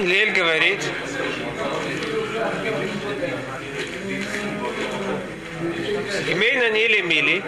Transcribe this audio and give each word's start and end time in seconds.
Илель 0.00 0.32
говорит, 0.32 0.82
имейна 6.26 6.70
нили 6.70 7.00
мили, 7.02 7.44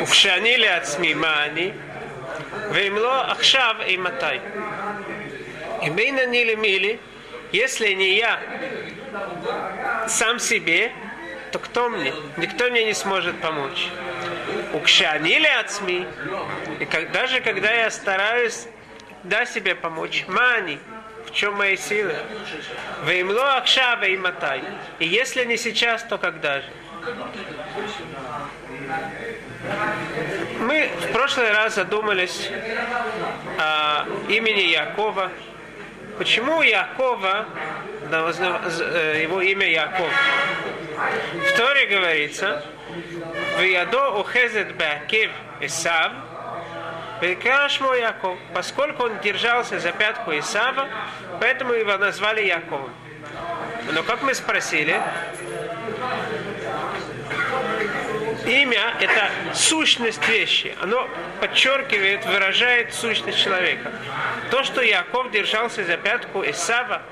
укшани 0.00 0.56
ли 0.56 0.66
ацми 0.66 1.14
маани, 1.14 1.72
веймло 2.72 3.30
ахшав 3.30 3.76
и 3.86 3.96
матай. 3.96 4.40
Имейна 5.82 6.26
нили 6.26 6.56
мили, 6.56 6.98
если 7.52 7.92
не 7.92 8.16
я 8.16 8.40
сам 10.08 10.40
себе, 10.40 10.90
то 11.52 11.60
кто 11.60 11.88
мне? 11.88 12.12
Никто 12.38 12.70
мне 12.70 12.84
не 12.84 12.94
сможет 12.94 13.40
помочь. 13.40 13.86
Укшани 14.72 15.38
ли 15.38 15.46
ацми, 15.46 16.06
и 16.80 16.84
как, 16.86 17.12
даже 17.12 17.40
когда 17.40 17.72
я 17.72 17.88
стараюсь 17.90 18.66
да 19.22 19.46
себе 19.46 19.76
помочь, 19.76 20.24
мани– 20.26 20.80
чем 21.32 21.54
мои 21.56 21.76
силы? 21.76 22.14
Веймло 23.04 23.56
акшава 23.56 24.04
и 24.04 24.16
матай. 24.16 24.62
И 24.98 25.06
если 25.06 25.44
не 25.44 25.56
сейчас, 25.56 26.02
то 26.04 26.18
когда 26.18 26.60
же? 26.60 26.66
Мы 30.60 30.88
в 31.00 31.12
прошлый 31.12 31.50
раз 31.52 31.74
задумались 31.74 32.50
о 33.58 34.06
имени 34.28 34.70
Якова. 34.70 35.30
Почему 36.18 36.62
Якова, 36.62 37.46
его 38.10 39.40
имя 39.40 39.66
Яков? 39.66 40.12
В 41.48 41.56
Торе 41.56 41.86
говорится, 41.86 42.64
«Виядо 43.58 44.10
ухезет 44.10 44.76
беакев 44.76 45.30
Исав, 45.60 46.12
Шмо 47.68 47.94
Яков, 47.94 48.36
поскольку 48.52 49.04
он 49.04 49.20
держался 49.20 49.78
за 49.78 49.92
пятку 49.92 50.32
Исава, 50.32 50.88
поэтому 51.40 51.72
его 51.72 51.96
назвали 51.96 52.42
Яковом. 52.42 52.92
Но 53.92 54.02
как 54.02 54.22
мы 54.22 54.34
спросили, 54.34 55.00
имя– 58.46 58.94
это 59.00 59.30
сущность 59.54 60.26
вещи. 60.28 60.74
Оно 60.80 61.08
подчеркивает, 61.40 62.26
выражает 62.26 62.92
сущность 62.92 63.38
человека. 63.38 63.92
То, 64.50 64.64
что 64.64 64.82
Яков 64.82 65.30
держался 65.30 65.84
за 65.84 65.96
пятку 65.96 66.42
Исава, 66.44 67.02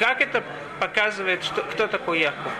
как 0.00 0.20
это 0.20 0.42
показывает, 0.80 1.44
что, 1.44 1.62
кто 1.62 1.86
такой 1.86 2.20
Яков? 2.20 2.52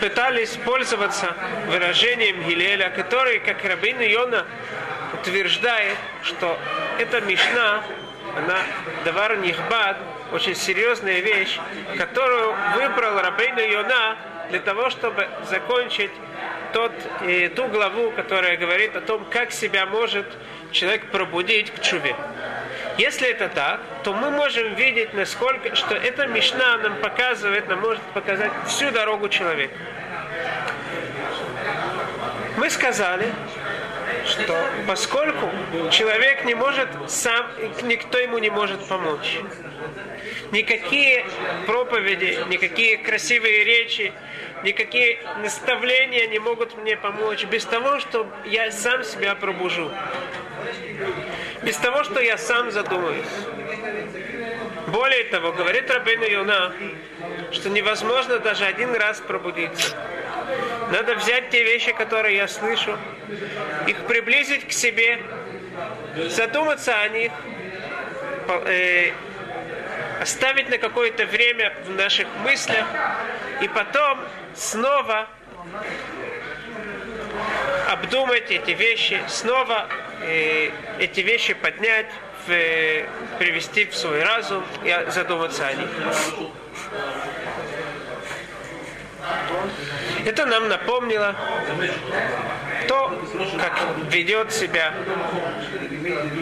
Пытались 0.00 0.56
пользоваться 0.64 1.34
выражением 1.66 2.42
Гилеля, 2.44 2.90
который, 2.90 3.40
как 3.40 3.64
Рабин 3.64 4.00
Йона, 4.00 4.46
утверждает, 5.14 5.96
что 6.22 6.58
эта 6.98 7.20
Мишна, 7.20 7.82
она 8.36 8.58
Давар 9.04 9.36
Нихбад, 9.38 9.96
очень 10.32 10.54
серьезная 10.54 11.20
вещь, 11.20 11.58
которую 11.96 12.54
выбрал 12.74 13.20
Рабин 13.20 13.58
Йона 13.58 14.16
для 14.50 14.60
того, 14.60 14.90
чтобы 14.90 15.26
закончить 15.50 16.12
тот, 16.72 16.92
и 17.26 17.48
ту 17.48 17.66
главу, 17.68 18.10
которая 18.12 18.56
говорит 18.56 18.94
о 18.94 19.00
том, 19.00 19.24
как 19.30 19.52
себя 19.52 19.86
может 19.86 20.26
человек 20.70 21.10
пробудить 21.10 21.72
к 21.72 21.80
чуве. 21.80 22.14
Если 22.98 23.28
это 23.28 23.48
так, 23.48 23.80
то 24.02 24.12
мы 24.12 24.32
можем 24.32 24.74
видеть, 24.74 25.14
насколько, 25.14 25.76
что 25.76 25.94
эта 25.94 26.26
мишна 26.26 26.78
нам 26.78 26.96
показывает, 26.96 27.68
нам 27.68 27.80
может 27.80 28.02
показать 28.12 28.50
всю 28.66 28.90
дорогу 28.90 29.28
человека. 29.28 29.74
Мы 32.56 32.68
сказали, 32.70 33.32
что 34.26 34.56
поскольку 34.88 35.48
человек 35.92 36.44
не 36.44 36.56
может 36.56 36.88
сам, 37.06 37.46
никто 37.84 38.18
ему 38.18 38.38
не 38.38 38.50
может 38.50 38.84
помочь, 38.88 39.38
никакие 40.50 41.24
проповеди, 41.66 42.40
никакие 42.48 42.98
красивые 42.98 43.62
речи, 43.62 44.12
никакие 44.64 45.20
наставления 45.40 46.26
не 46.26 46.40
могут 46.40 46.76
мне 46.76 46.96
помочь 46.96 47.44
без 47.44 47.64
того, 47.64 48.00
что 48.00 48.26
я 48.44 48.72
сам 48.72 49.04
себя 49.04 49.36
пробужу. 49.36 49.92
Без 51.62 51.76
того, 51.76 52.04
что 52.04 52.20
я 52.20 52.38
сам 52.38 52.70
задумаюсь. 52.70 53.26
Более 54.88 55.24
того, 55.24 55.52
говорит 55.52 55.90
Рабейну 55.90 56.24
Юна, 56.24 56.72
что 57.52 57.68
невозможно 57.68 58.38
даже 58.38 58.64
один 58.64 58.94
раз 58.94 59.20
пробудиться. 59.20 59.96
Надо 60.90 61.14
взять 61.16 61.50
те 61.50 61.62
вещи, 61.62 61.92
которые 61.92 62.36
я 62.36 62.48
слышу, 62.48 62.96
их 63.86 63.98
приблизить 64.06 64.66
к 64.66 64.72
себе, 64.72 65.18
задуматься 66.28 66.98
о 66.98 67.08
них, 67.08 67.32
э, 68.66 69.12
оставить 70.22 70.70
на 70.70 70.78
какое-то 70.78 71.26
время 71.26 71.74
в 71.84 71.90
наших 71.90 72.26
мыслях, 72.42 72.86
и 73.60 73.68
потом 73.68 74.20
снова 74.54 75.28
обдумать 77.88 78.50
эти 78.50 78.70
вещи, 78.70 79.20
снова 79.28 79.86
э, 80.22 80.70
эти 80.98 81.20
вещи 81.20 81.54
поднять, 81.54 82.06
в, 82.46 83.38
привести 83.38 83.84
в 83.86 83.96
свой 83.96 84.22
разум 84.22 84.64
и 84.84 85.10
задуматься 85.10 85.66
о 85.66 85.74
них. 85.74 85.88
Это 90.24 90.46
нам 90.46 90.68
напомнило 90.68 91.34
то, 92.86 93.22
как 93.58 93.80
ведет 94.10 94.52
себя, 94.52 94.94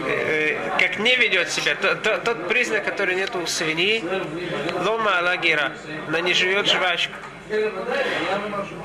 э, 0.07 0.57
как 0.79 0.99
не 0.99 1.15
ведет 1.15 1.49
себя, 1.49 1.75
то, 1.75 1.95
то, 1.95 2.17
тот 2.17 2.47
признак, 2.47 2.85
который 2.85 3.15
нет 3.15 3.35
у 3.35 3.45
свиньи, 3.45 4.03
лома 4.85 5.19
алагира, 5.19 5.73
она 6.07 6.21
не 6.21 6.33
живет 6.33 6.67
жвачку. 6.67 7.15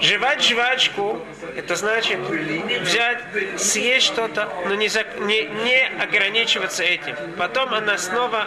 Жевать 0.01 0.43
жвачку, 0.45 1.21
это 1.57 1.75
значит 1.75 2.19
взять, 2.21 3.19
съесть 3.57 4.07
что-то, 4.07 4.49
но 4.67 4.75
не, 4.75 4.89
за, 4.89 5.05
не, 5.21 5.45
не 5.45 5.91
ограничиваться 6.01 6.85
этим. 6.85 7.17
Потом 7.37 7.75
она 7.75 7.99
снова 7.99 8.47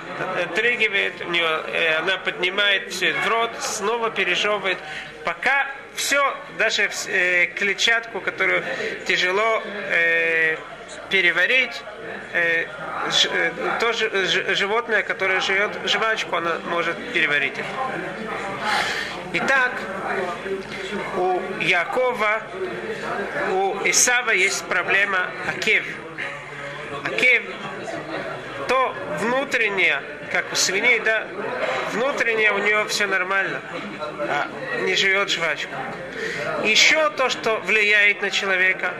тригивает, 0.55 1.13
у 1.21 1.29
нее, 1.29 1.61
э, 1.67 1.95
она 1.97 2.17
поднимает 2.17 2.93
все 2.93 3.13
в 3.13 3.27
рот, 3.27 3.51
снова 3.59 4.09
пережевывает, 4.09 4.77
пока 5.25 5.67
все, 5.95 6.37
даже 6.57 6.89
э, 7.07 7.47
клетчатку, 7.47 8.21
которую 8.21 8.63
тяжело 9.05 9.61
э, 9.89 10.57
переварить, 11.09 11.83
э, 12.33 12.65
ж, 13.11 13.27
э, 13.31 13.51
то 13.79 13.93
ж, 13.93 14.09
животное, 14.55 15.03
которое 15.03 15.41
живет 15.41 15.71
жвачку, 15.85 16.37
оно 16.37 16.59
может 16.69 16.95
переварить. 17.13 17.55
Итак, 19.37 19.81
у 21.17 21.41
Якова, 21.61 22.41
у 23.51 23.75
Исава 23.83 24.31
есть 24.31 24.63
проблема 24.63 25.29
Акев. 25.45 25.83
Акев 27.03 27.43
то 28.69 28.95
внутреннее, 29.19 30.01
как 30.31 30.51
у 30.51 30.55
свиней, 30.55 30.99
да, 30.99 31.27
внутреннее 31.91 32.51
у 32.51 32.57
него 32.59 32.85
все 32.85 33.05
нормально, 33.07 33.61
а 34.19 34.47
не 34.81 34.95
живет 34.95 35.29
жвачка. 35.29 35.75
Еще 36.63 37.09
то, 37.11 37.29
что 37.29 37.57
влияет 37.59 38.21
на 38.21 38.31
человека, 38.31 38.93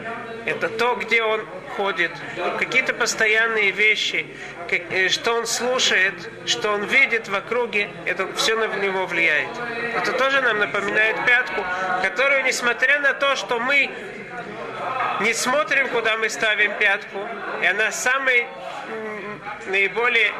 это 0.46 0.70
то, 0.70 0.96
где 0.96 1.24
он 1.24 1.46
ходит, 1.76 2.12
какие-то 2.60 2.94
постоянные 2.94 3.72
вещи, 3.72 4.26
как, 4.70 4.82
э, 4.92 5.10
что 5.10 5.34
он 5.34 5.46
слушает, 5.46 6.14
что 6.46 6.72
он 6.72 6.84
видит 6.84 7.28
в 7.28 7.36
округе, 7.36 7.90
это 8.06 8.32
все 8.36 8.56
на 8.56 8.68
него 8.76 9.06
влияет. 9.06 9.50
Это 9.96 10.14
тоже 10.14 10.42
нам 10.42 10.60
напоминает 10.60 11.18
пятку, 11.26 11.64
которую, 12.02 12.44
несмотря 12.44 13.00
на 13.00 13.14
то, 13.14 13.36
что 13.36 13.60
мы 13.60 13.90
не 15.22 15.34
смотрим, 15.34 15.90
куда 15.90 16.18
мы 16.18 16.30
ставим 16.30 16.74
пятку, 16.78 17.28
и 17.62 17.66
она 17.66 17.92
самая 17.92 18.48
наиболее 19.68 20.32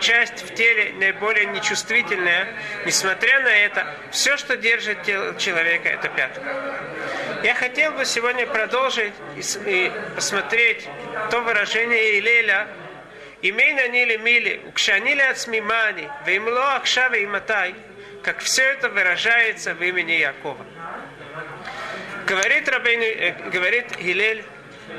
часть 0.00 0.42
в 0.42 0.54
теле 0.54 0.92
наиболее 0.94 1.46
нечувствительная, 1.46 2.48
несмотря 2.86 3.40
на 3.40 3.48
это, 3.48 3.86
все, 4.10 4.36
что 4.36 4.56
держит 4.56 5.02
тело 5.02 5.34
человека, 5.38 5.88
это 5.88 6.08
пятка. 6.08 6.42
Я 7.42 7.54
хотел 7.54 7.92
бы 7.92 8.04
сегодня 8.04 8.46
продолжить 8.46 9.12
и 9.66 9.92
посмотреть 10.14 10.88
то 11.30 11.40
выражение 11.40 12.18
Илеля, 12.18 12.68
Имейна 13.42 13.88
нили 13.88 14.16
мили, 14.16 14.62
укшанили 14.68 15.20
от 15.20 15.36
смимани, 15.36 16.08
веймло 16.24 16.76
акшаве 16.76 17.24
и 17.24 17.26
матай, 17.26 17.74
как 18.22 18.38
все 18.38 18.62
это 18.62 18.88
выражается 18.88 19.74
в 19.74 19.82
имени 19.82 20.12
Якова. 20.12 20.64
Говорит, 22.26 22.66
Рабейну, 22.70 23.04
э, 23.04 23.50
говорит 23.50 23.98
Гилель, 23.98 24.46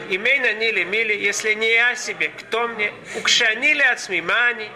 имейна 0.09 0.53
нили 0.53 0.83
мили, 0.83 1.13
если 1.13 1.53
не 1.53 1.71
я 1.73 1.95
себе, 1.95 2.29
кто 2.29 2.67
мне? 2.67 2.91
Укшанили 3.15 3.81
от 3.81 3.99
смимани, 3.99 4.69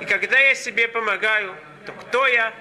и 0.00 0.04
когда 0.04 0.38
я 0.38 0.54
себе 0.54 0.88
помогаю, 0.88 1.54
то 1.86 1.92
кто 1.92 2.26
я? 2.26 2.52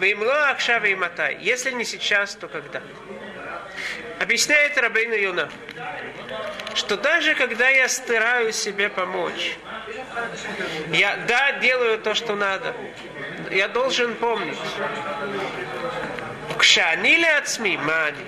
Веймло 0.00 0.50
акшава 0.50 0.86
и. 0.86 1.38
Если 1.40 1.70
не 1.70 1.84
сейчас, 1.84 2.34
то 2.34 2.48
когда? 2.48 2.82
Объясняет 4.18 4.76
Рабейна 4.78 5.14
Юна. 5.14 5.48
что 6.74 6.96
даже 6.96 7.34
когда 7.34 7.68
я 7.68 7.88
стараюсь 7.88 8.56
себе 8.56 8.88
помочь, 8.88 9.56
я, 10.92 11.16
да, 11.28 11.52
делаю 11.52 11.98
то, 11.98 12.14
что 12.14 12.34
надо, 12.34 12.74
я 13.50 13.68
должен 13.68 14.14
помнить, 14.14 14.58
Кшанили 16.58 17.26
отсми 17.38 17.76
мани. 17.76 18.24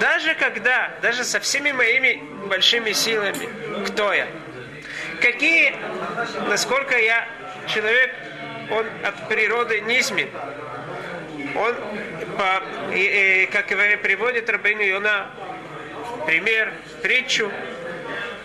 Даже 0.00 0.34
когда, 0.34 0.90
даже 1.00 1.24
со 1.24 1.40
всеми 1.40 1.72
моими 1.72 2.20
большими 2.46 2.92
силами, 2.92 3.48
кто 3.86 4.12
я? 4.12 4.26
Какие, 5.20 5.74
насколько 6.48 6.98
я 6.98 7.26
человек, 7.68 8.12
он 8.70 8.86
от 9.04 9.28
природы 9.28 9.80
низмен. 9.80 10.28
Он, 11.56 11.74
по, 12.36 12.62
и, 12.92 13.44
и, 13.44 13.46
как 13.46 13.68
приводит 13.68 14.50
Рабину 14.50 14.82
Йона, 14.82 15.30
пример, 16.26 16.72
притчу. 17.02 17.50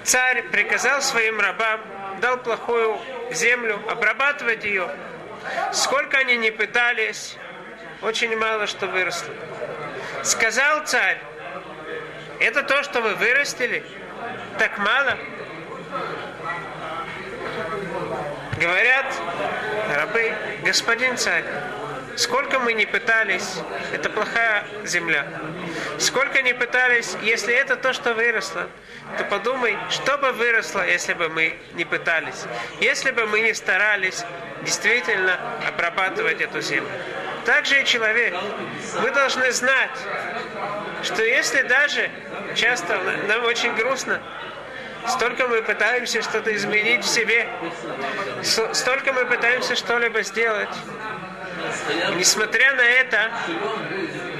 Царь 0.03 0.43
приказал 0.43 1.01
своим 1.01 1.39
рабам, 1.39 1.81
дал 2.21 2.37
плохую 2.37 2.97
землю, 3.31 3.79
обрабатывать 3.89 4.63
ее. 4.63 4.89
Сколько 5.73 6.19
они 6.19 6.37
не 6.37 6.51
пытались, 6.51 7.35
очень 8.01 8.35
мало 8.37 8.67
что 8.67 8.87
выросло. 8.87 9.33
Сказал 10.23 10.85
царь, 10.85 11.19
это 12.41 12.63
то, 12.63 12.83
что 12.83 13.01
вы 13.01 13.13
вырастили, 13.15 13.83
так 14.57 14.77
мало. 14.79 15.17
Говорят 18.59 19.05
рабы, 19.95 20.33
господин 20.63 21.17
царь, 21.17 21.43
сколько 22.15 22.59
мы 22.59 22.73
не 22.73 22.85
пытались, 22.85 23.59
это 23.93 24.09
плохая 24.09 24.65
земля. 24.85 25.25
Сколько 25.99 26.41
не 26.41 26.53
пытались, 26.53 27.15
если 27.21 27.53
это 27.53 27.75
то, 27.75 27.93
что 27.93 28.13
выросло, 28.13 28.67
то 29.17 29.23
подумай, 29.25 29.77
что 29.89 30.17
бы 30.17 30.31
выросло, 30.31 30.85
если 30.85 31.13
бы 31.13 31.29
мы 31.29 31.55
не 31.73 31.85
пытались. 31.85 32.45
Если 32.79 33.11
бы 33.11 33.25
мы 33.25 33.41
не 33.41 33.53
старались 33.53 34.23
действительно 34.63 35.39
обрабатывать 35.67 36.41
эту 36.41 36.61
землю. 36.61 36.89
Также 37.45 37.81
и 37.81 37.85
человек. 37.85 38.35
Мы 39.01 39.11
должны 39.11 39.51
знать, 39.51 39.97
что 41.03 41.23
если 41.23 41.63
даже 41.63 42.09
часто 42.55 42.99
нам 43.27 43.43
очень 43.45 43.73
грустно, 43.75 44.21
столько 45.07 45.47
мы 45.47 45.61
пытаемся 45.61 46.21
что-то 46.21 46.55
изменить 46.55 47.03
в 47.03 47.07
себе, 47.07 47.47
столько 48.43 49.13
мы 49.13 49.25
пытаемся 49.25 49.75
что-либо 49.75 50.21
сделать, 50.21 50.69
несмотря 52.15 52.75
на 52.75 52.81
это, 52.81 53.31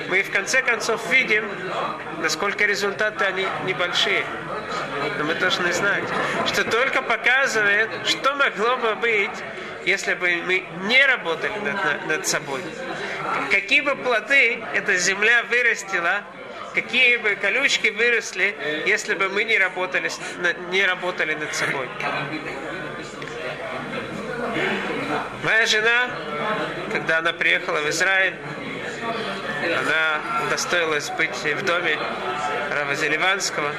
мы 0.10 0.24
в 0.24 0.32
конце 0.32 0.62
концов 0.62 1.10
видим, 1.10 1.50
насколько 2.22 2.66
результаты 2.66 3.26
они 3.26 3.48
небольшие. 3.66 4.24
Но 5.18 5.24
мы 5.24 5.36
должны 5.36 5.72
знать, 5.74 6.04
что 6.48 6.64
только 6.64 7.02
показывает, 7.02 7.90
что 8.06 8.36
могло 8.36 8.78
бы 8.78 8.96
быть, 8.96 9.32
если 9.86 10.14
бы 10.14 10.44
мы 10.46 10.64
не 10.84 11.06
работали 11.06 11.58
над, 11.60 12.08
над 12.08 12.28
собой. 12.28 12.62
Какие 13.50 13.82
бы 13.82 13.96
плоды 13.96 14.64
эта 14.74 14.96
земля 14.98 15.44
вырастила, 15.44 16.24
какие 16.74 17.18
бы 17.18 17.36
колючки 17.36 17.90
выросли, 17.90 18.56
если 18.86 19.14
бы 19.14 19.30
мы 19.30 19.44
не 19.44 19.58
работали, 19.58 20.10
не 20.70 20.86
работали 20.86 21.36
над 21.36 21.54
собой. 21.54 21.88
Моя 25.44 25.66
жена, 25.66 26.10
когда 26.92 27.20
она 27.20 27.34
приехала 27.34 27.80
в 27.80 27.90
Израиль, 27.90 28.36
она 29.64 30.22
удостоилась 30.48 31.10
быть 31.12 31.36
в 31.36 31.66
доме 31.66 31.98
Рава 32.72 32.96
Зеливанского. 32.96 33.72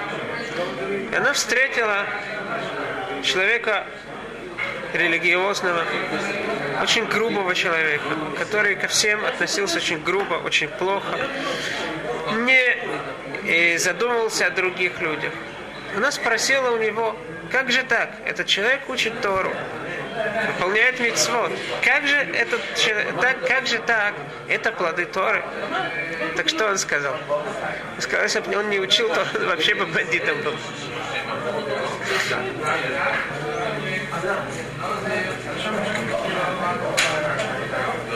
И 1.11 1.15
она 1.15 1.33
встретила 1.33 2.07
человека 3.23 3.87
религиозного, 4.93 5.85
очень 6.83 7.05
грубого 7.07 7.55
человека, 7.55 8.05
который 8.39 8.77
ко 8.77 8.89
всем 8.89 9.25
относился 9.25 9.79
очень 9.79 10.03
грубо, 10.03 10.35
очень 10.35 10.69
плохо, 10.69 11.19
не 12.37 13.79
задумывался 13.79 14.47
о 14.47 14.51
других 14.51 15.01
людях. 15.01 15.33
Она 15.97 16.11
спросила 16.11 16.71
у 16.71 16.79
него, 16.79 17.17
как 17.51 17.71
же 17.71 17.83
так? 17.83 18.11
Этот 18.25 18.47
человек 18.47 18.89
учит 18.89 19.21
Тору, 19.21 19.53
выполняет 20.47 21.01
митцвот. 21.01 21.53
Как 21.85 22.07
же 22.07 22.17
этот 22.17 22.61
так, 23.21 23.47
как 23.47 23.67
же 23.67 23.79
так? 23.79 24.15
Это 24.49 24.73
плоды 24.73 25.05
Торы. 25.05 25.43
Так 26.37 26.49
что 26.49 26.67
он 26.69 26.79
сказал? 26.79 27.15
Он 27.29 28.01
сказал, 28.01 28.25
если 28.25 28.41
бы 28.41 28.57
он 28.57 28.71
не 28.71 28.81
учил, 28.81 29.09
то 29.11 29.27
он 29.35 29.47
вообще 29.47 29.75
бы 29.75 29.85
бандитом 29.87 30.41
был. 30.41 30.55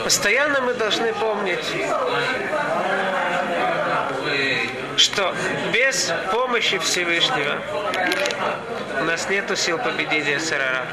Постоянно 0.06 0.60
мы 0.60 0.74
должны 0.74 1.12
помнить, 1.14 1.66
что 4.96 5.34
без 5.72 6.12
помощи 6.30 6.78
Всевышнего 6.78 7.60
у 9.00 9.02
нас 9.02 9.28
нет 9.28 9.50
сил 9.58 9.78
победить 9.78 10.44
Сарара. 10.44 10.86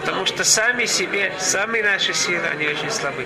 Потому 0.00 0.26
что 0.26 0.42
сами 0.42 0.86
себе, 0.86 1.32
сами 1.38 1.80
наши 1.80 2.12
силы, 2.12 2.44
они 2.48 2.66
очень 2.66 2.90
слабы. 2.90 3.24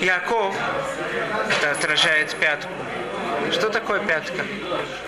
Яков, 0.00 0.54
это 1.58 1.72
отражает 1.72 2.36
пятку. 2.36 2.70
Что 3.50 3.68
такое 3.68 3.98
пятка? 3.98 4.44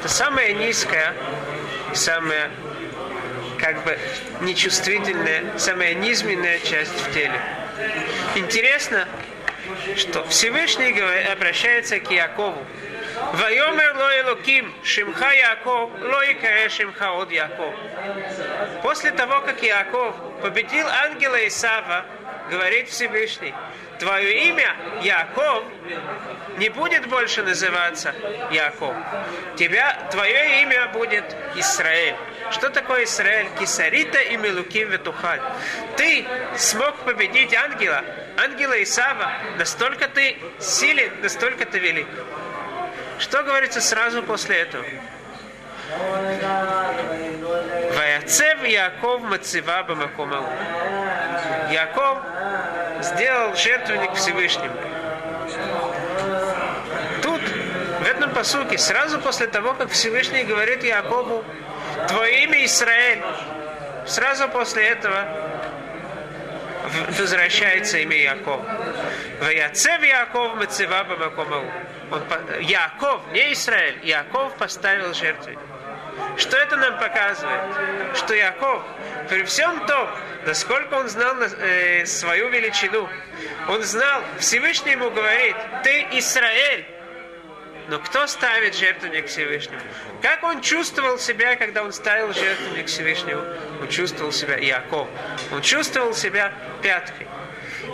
Это 0.00 0.08
самая 0.08 0.52
низкая 0.52 1.14
самая 1.94 2.50
как 3.60 3.84
бы 3.84 3.98
нечувствительная, 4.40 5.58
самая 5.58 5.94
низменная 5.94 6.58
часть 6.60 6.92
в 6.92 7.12
теле. 7.12 7.40
Интересно, 8.34 9.06
что 9.96 10.24
Всевышний 10.28 10.98
обращается 11.30 12.00
к 12.00 12.10
Якову. 12.10 12.64
Вайомер 13.34 13.96
ло 13.96 14.36
шимха 14.82 15.32
Яков, 15.32 15.90
ло 16.00 16.68
шимха 16.68 17.12
от 17.12 17.30
Яков. 17.30 17.74
После 18.82 19.10
того, 19.10 19.40
как 19.40 19.62
Яков 19.62 20.14
победил 20.42 20.86
ангела 20.88 21.46
Исава, 21.46 22.06
говорит 22.50 22.88
Всевышний, 22.88 23.54
твое 23.98 24.48
имя 24.48 24.74
Яков 25.02 25.64
не 26.56 26.68
будет 26.70 27.06
больше 27.08 27.42
называться 27.42 28.14
Яков. 28.50 28.94
Тебя, 29.56 30.08
твое 30.10 30.62
имя 30.62 30.88
будет 30.88 31.24
Израиль. 31.56 32.16
Что 32.50 32.70
такое 32.70 33.04
Израиль? 33.04 33.48
Кисарита 33.58 34.18
и 34.18 34.36
Мелуким 34.36 34.90
Ветухаль. 34.90 35.40
Ты 35.96 36.26
смог 36.56 36.96
победить 37.04 37.54
ангела, 37.54 38.02
ангела 38.36 38.82
Исава. 38.82 39.30
Настолько 39.58 40.08
ты 40.08 40.36
силен, 40.58 41.12
настолько 41.22 41.66
ты 41.66 41.78
велик. 41.78 42.08
Что 43.18 43.42
говорится 43.42 43.80
сразу 43.80 44.22
после 44.22 44.56
этого? 44.60 44.84
Ваяцев 47.96 48.64
Яков 48.64 49.22
Мацива 49.22 49.82
Бамакомау. 49.82 50.46
Яков 51.70 52.18
сделал 53.02 53.54
жертвенник 53.54 54.14
Всевышнему. 54.14 54.74
Тут, 57.22 57.40
в 58.00 58.06
этом 58.06 58.30
посуке, 58.30 58.78
сразу 58.78 59.18
после 59.20 59.46
того, 59.46 59.74
как 59.74 59.90
Всевышний 59.90 60.44
говорит 60.44 60.84
Якову, 60.84 61.44
Твое 62.08 62.44
имя 62.44 62.64
Израиль, 62.64 63.22
сразу 64.06 64.48
после 64.48 64.88
этого 64.88 65.24
возвращается 67.18 67.98
имя 67.98 68.16
Яков. 68.16 68.60
Ваяцев 69.40 70.02
Яков 70.02 70.56
Мацева 70.56 71.04
Бамакомау. 71.04 71.64
Он, 72.10 72.22
Яков, 72.60 73.20
не 73.32 73.52
Израиль, 73.52 73.98
Яков 74.02 74.54
поставил 74.56 75.14
жертву. 75.14 75.52
Что 76.36 76.56
это 76.56 76.76
нам 76.76 76.98
показывает? 76.98 78.16
Что 78.16 78.34
Яков, 78.34 78.82
при 79.28 79.44
всем 79.44 79.86
том, 79.86 80.08
насколько 80.46 80.94
он 80.94 81.08
знал 81.08 81.36
э, 81.40 82.04
свою 82.06 82.48
величину, 82.48 83.08
он 83.68 83.82
знал, 83.82 84.22
Всевышний 84.38 84.92
ему 84.92 85.10
говорит, 85.10 85.56
ты 85.84 86.06
Израиль, 86.12 86.86
но 87.90 87.98
кто 87.98 88.28
ставит 88.28 88.76
жертвенник 88.76 89.26
Всевышнему? 89.26 89.80
Как 90.22 90.44
он 90.44 90.60
чувствовал 90.60 91.18
себя, 91.18 91.56
когда 91.56 91.82
он 91.82 91.92
ставил 91.92 92.32
жертвенник 92.32 92.86
Всевышнему? 92.86 93.42
Он 93.80 93.88
чувствовал 93.88 94.30
себя 94.30 94.56
Яков. 94.58 95.08
Он 95.50 95.60
чувствовал 95.60 96.14
себя 96.14 96.52
пяткой. 96.82 97.26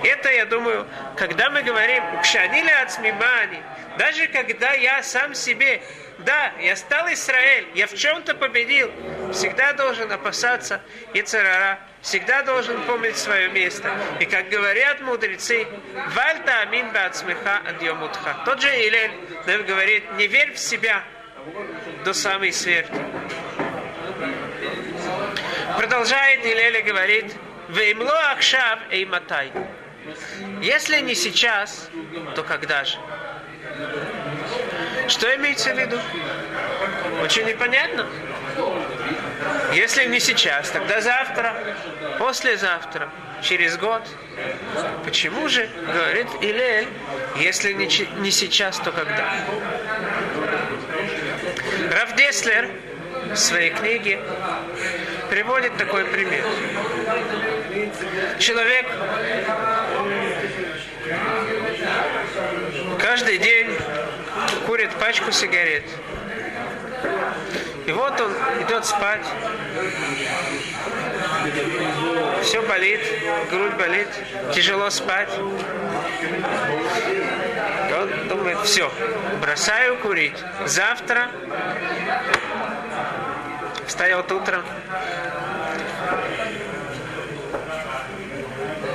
Это, 0.04 0.30
я 0.30 0.44
думаю, 0.44 0.86
когда 1.16 1.48
мы 1.48 1.62
говорим 1.62 2.02
«Кшанили 2.22 2.70
ацмимани», 2.70 3.62
даже 3.98 4.28
когда 4.28 4.72
я 4.74 5.02
сам 5.02 5.34
себе, 5.34 5.80
да, 6.18 6.52
я 6.60 6.76
стал 6.76 7.12
Израиль, 7.12 7.66
я 7.74 7.86
в 7.86 7.94
чем-то 7.94 8.34
победил, 8.34 8.90
всегда 9.32 9.72
должен 9.74 10.10
опасаться 10.10 10.80
и 11.12 11.22
царара, 11.22 11.78
всегда 12.00 12.42
должен 12.42 12.80
помнить 12.82 13.18
свое 13.18 13.48
место. 13.50 13.90
И 14.20 14.24
как 14.24 14.48
говорят 14.48 15.00
мудрецы, 15.00 15.66
«Вальта 16.14 16.60
амин 16.62 16.90
баацмеха 16.92 17.60
адьомутха». 17.66 18.36
Тот 18.44 18.62
же 18.62 18.68
Илель 18.68 19.12
нам 19.46 19.64
говорит, 19.66 20.10
не 20.12 20.26
верь 20.26 20.52
в 20.52 20.58
себя, 20.58 21.02
до 22.04 22.12
самой 22.12 22.52
смерти. 22.52 22.92
Продолжает 25.76 26.44
Илеля 26.44 26.82
говорит, 26.82 27.34
Веймло 27.68 28.30
Ахшав 28.32 28.78
Эйматай. 28.90 29.52
Если 30.62 31.00
не 31.00 31.14
сейчас, 31.14 31.90
то 32.34 32.42
когда 32.42 32.84
же? 32.84 32.96
Что 35.08 35.34
имеется 35.36 35.72
в 35.72 35.78
виду? 35.78 35.98
Очень 37.22 37.44
непонятно. 37.44 38.06
Если 39.72 40.06
не 40.06 40.20
сейчас, 40.20 40.70
тогда 40.70 41.00
завтра, 41.00 41.54
послезавтра, 42.18 43.10
через 43.42 43.76
год. 43.76 44.02
Почему 45.04 45.48
же, 45.48 45.68
говорит 45.92 46.26
Илель, 46.40 46.88
если 47.36 47.72
не, 47.72 47.86
не 48.20 48.30
сейчас, 48.30 48.78
то 48.78 48.92
когда? 48.92 49.34
Равдеслер 51.92 52.70
в 53.32 53.36
своей 53.36 53.70
книге 53.70 54.20
приводит 55.30 55.76
такой 55.76 56.04
пример. 56.04 56.44
Человек 58.38 58.86
каждый 62.98 63.38
день 63.38 63.75
курит 64.76 64.90
пачку 64.96 65.32
сигарет. 65.32 65.84
И 67.86 67.92
вот 67.92 68.20
он 68.20 68.30
идет 68.60 68.84
спать. 68.84 69.24
Все 72.42 72.60
болит, 72.60 73.00
грудь 73.50 73.72
болит, 73.76 74.08
тяжело 74.52 74.90
спать. 74.90 75.30
И 77.88 77.92
он 77.94 78.28
думает, 78.28 78.58
все, 78.64 78.92
бросаю 79.40 79.96
курить. 79.96 80.36
Завтра 80.66 81.30
встает 83.86 84.30
утром, 84.30 84.62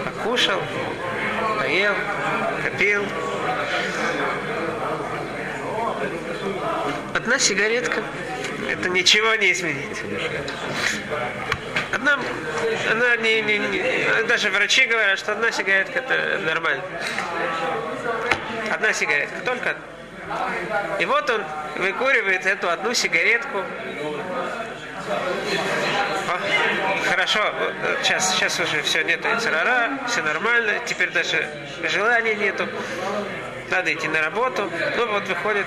покушал, 0.06 0.62
поел, 1.58 1.96
копил. 2.64 3.04
Одна 7.22 7.38
сигаретка, 7.38 8.01
это 8.68 8.90
ничего 8.90 9.36
не 9.36 9.51
изменит. 9.51 9.96
Одна, 11.94 12.18
она 12.90 13.16
не, 13.18 13.44
не, 13.44 13.60
не, 13.60 14.24
даже 14.24 14.50
врачи 14.50 14.88
говорят, 14.88 15.20
что 15.20 15.34
одна 15.34 15.51
сигаретка 15.51 16.00
это 16.00 16.40
нормально. 16.40 16.82
Одна 18.72 18.92
сигаретка, 18.92 19.40
только. 19.46 19.75
И 21.00 21.06
вот 21.06 21.30
он 21.30 21.44
выкуривает 21.75 22.48
эту 22.48 22.72
одну 22.72 22.96
сигаретку. 22.96 23.60
О, 26.28 26.40
хорошо, 27.08 27.54
сейчас, 28.01 28.34
сейчас 28.34 28.60
уже 28.60 28.82
все 28.82 29.04
нету 29.04 29.28
и 29.30 29.40
царара, 29.40 30.00
все 30.08 30.24
нормально, 30.24 30.74
теперь 30.88 31.12
даже 31.12 31.48
желания 31.84 32.34
нету. 32.34 32.68
Надо 33.72 33.94
идти 33.94 34.08
на 34.08 34.22
работу. 34.22 34.70
Ну 34.98 35.12
вот 35.12 35.28
выходит 35.28 35.66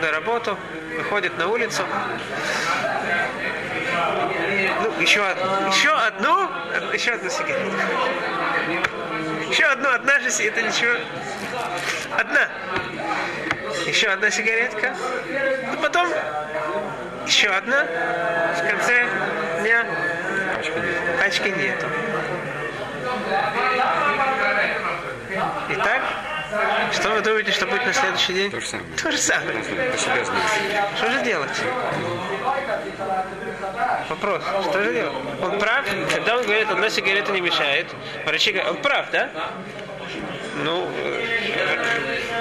на 0.00 0.10
работу, 0.10 0.58
выходит 0.96 1.36
на 1.38 1.46
улицу. 1.46 1.82
Ну, 4.82 5.00
еще, 5.00 5.20
еще 5.68 5.90
одну, 5.90 6.48
еще 6.92 7.12
одну 7.12 7.30
сигарету. 7.30 7.76
Еще 9.50 9.64
одну, 9.64 9.90
одна 9.90 10.18
же, 10.20 10.28
это 10.28 10.62
ничего. 10.62 10.94
Одна 12.18 12.48
еще 13.86 14.08
одна 14.08 14.30
сигаретка, 14.30 14.94
и 15.72 15.76
потом 15.82 16.08
еще 17.26 17.48
одна, 17.48 17.84
в 18.56 18.70
конце 18.70 19.06
дня 19.60 19.86
пачки 21.18 21.48
нету. 21.48 21.86
Итак, 25.70 26.02
что 26.92 27.10
вы 27.10 27.20
думаете, 27.20 27.52
что 27.52 27.66
будет 27.66 27.84
на 27.84 27.92
следующий 27.92 28.32
день? 28.32 28.50
То 28.50 28.60
же 28.60 28.66
самое. 28.66 28.88
То 28.96 29.10
же 29.10 29.18
самое. 29.18 29.58
По 29.58 29.98
себя 29.98 30.24
знаешь. 30.24 30.98
Что 30.98 31.10
же 31.10 31.22
делать? 31.22 31.62
Вопрос, 34.08 34.42
что 34.68 34.82
же 34.82 34.92
делать? 34.92 35.14
Он 35.42 35.58
прав, 35.58 35.84
когда 36.14 36.36
он 36.36 36.44
говорит, 36.44 36.70
одна 36.70 36.88
сигарета 36.90 37.32
не 37.32 37.40
мешает. 37.40 37.86
Врачи 38.24 38.52
говорят, 38.52 38.72
он 38.72 38.82
прав, 38.82 39.10
да? 39.10 39.30
Ну, 40.64 40.88
э, 41.04 41.37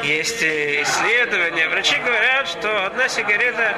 есть 0.08 0.42
исследования. 0.42 1.68
Врачи 1.68 1.98
говорят, 1.98 2.48
что 2.48 2.86
одна 2.86 3.10
сигарета, 3.10 3.78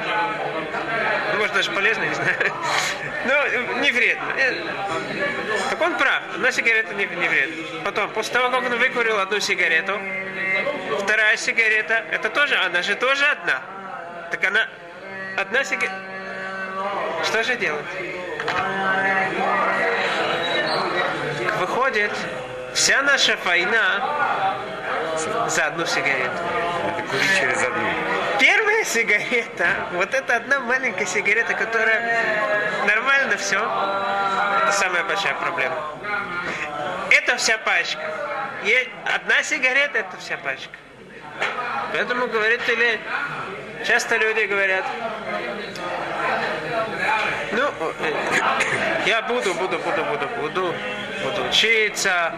ну, 1.32 1.38
может 1.38 1.54
даже 1.54 1.70
полезна, 1.72 2.04
не 2.04 2.14
знаю, 2.14 2.52
но 3.26 3.80
не 3.80 3.90
вредно. 3.90 4.24
Э, 4.38 4.54
Так 5.70 5.80
он 5.80 5.96
прав, 5.96 6.22
одна 6.34 6.52
сигарета 6.52 6.94
не, 6.94 7.06
не 7.06 7.28
вредна. 7.28 7.56
Потом, 7.84 8.10
после 8.10 8.34
того, 8.34 8.50
как 8.50 8.70
он 8.70 8.78
выкурил 8.78 9.18
одну 9.18 9.40
сигарету, 9.40 10.00
вторая 11.00 11.36
сигарета, 11.36 12.04
это 12.12 12.30
тоже, 12.30 12.54
она 12.56 12.82
же 12.82 12.94
тоже 12.94 13.26
одна. 13.26 13.60
Так 14.30 14.44
она, 14.44 14.68
одна 15.36 15.64
сигарета, 15.64 16.00
что 17.24 17.42
же 17.42 17.56
делать? 17.56 17.84
Выходит, 21.58 22.12
вся 22.72 23.02
наша 23.02 23.36
война 23.44 24.56
за 25.48 25.66
одну 25.66 25.86
сигарету. 25.86 26.30
Надо 26.84 27.02
курить 27.08 27.38
через 27.38 27.62
одну. 27.62 27.82
Первая 28.38 28.84
сигарета, 28.84 29.68
вот 29.92 30.14
это 30.14 30.36
одна 30.36 30.60
маленькая 30.60 31.06
сигарета, 31.06 31.54
которая 31.54 32.18
нормально 32.86 33.36
все, 33.36 33.58
это 34.62 34.72
самая 34.72 35.04
большая 35.04 35.34
проблема. 35.34 35.76
Это 37.10 37.36
вся 37.36 37.58
пачка. 37.58 38.00
Есть 38.64 38.90
одна 39.04 39.42
сигарета, 39.42 39.98
это 39.98 40.16
вся 40.18 40.36
пачка. 40.38 40.76
Поэтому 41.92 42.26
говорит 42.28 42.60
или 42.68 43.00
часто 43.86 44.16
люди 44.16 44.44
говорят, 44.46 44.84
ну, 47.52 47.68
э, 48.00 48.12
я 49.06 49.22
буду, 49.22 49.54
буду, 49.54 49.78
буду, 49.78 50.04
буду, 50.04 50.28
буду, 50.40 50.74
буду 51.24 51.48
учиться, 51.48 52.32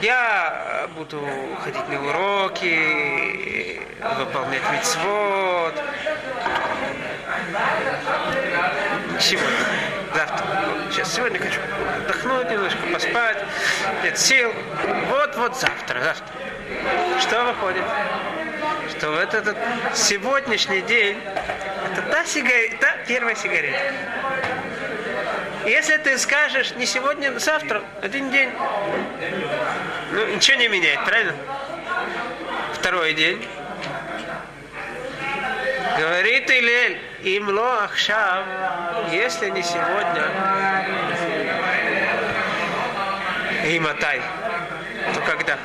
я 0.00 0.88
буду 0.96 1.22
ходить 1.62 1.88
на 1.88 2.08
уроки, 2.08 3.80
выполнять 4.18 4.62
митцвот. 4.72 5.74
Сегодня, 9.18 9.48
завтра. 10.14 10.46
Сейчас, 10.90 11.14
сегодня 11.14 11.38
хочу 11.38 11.60
отдохнуть 11.96 12.50
немножко, 12.50 12.78
поспать, 12.92 13.38
нет 14.02 14.18
сил. 14.18 14.52
Вот-вот 15.08 15.56
завтра, 15.56 16.00
завтра. 16.00 16.26
Что 17.20 17.44
выходит? 17.44 17.84
Что 18.90 19.10
вот 19.10 19.34
этот 19.34 19.56
сегодняшний 19.94 20.82
день, 20.82 21.18
это 21.92 22.02
та 22.02 22.24
сигарета, 22.24 22.76
та 22.80 22.92
первая 23.06 23.34
сигарета. 23.34 23.78
Если 25.66 25.96
ты 25.96 26.16
скажешь 26.16 26.70
не 26.76 26.86
сегодня, 26.86 27.34
а 27.34 27.40
завтра, 27.40 27.82
один 28.00 28.30
день, 28.30 28.50
ну 30.12 30.26
ничего 30.26 30.58
не 30.58 30.68
меняет, 30.68 31.04
правильно? 31.04 31.34
Второй 32.74 33.14
день. 33.14 33.44
Говорит 35.98 36.48
Илель, 36.52 37.00
имло 37.24 37.82
ахшав, 37.82 38.44
если 39.10 39.50
не 39.50 39.62
сегодня, 39.64 40.30
и 43.64 43.80
мотай, 43.80 44.20
то 45.14 45.20
когда? 45.22 45.58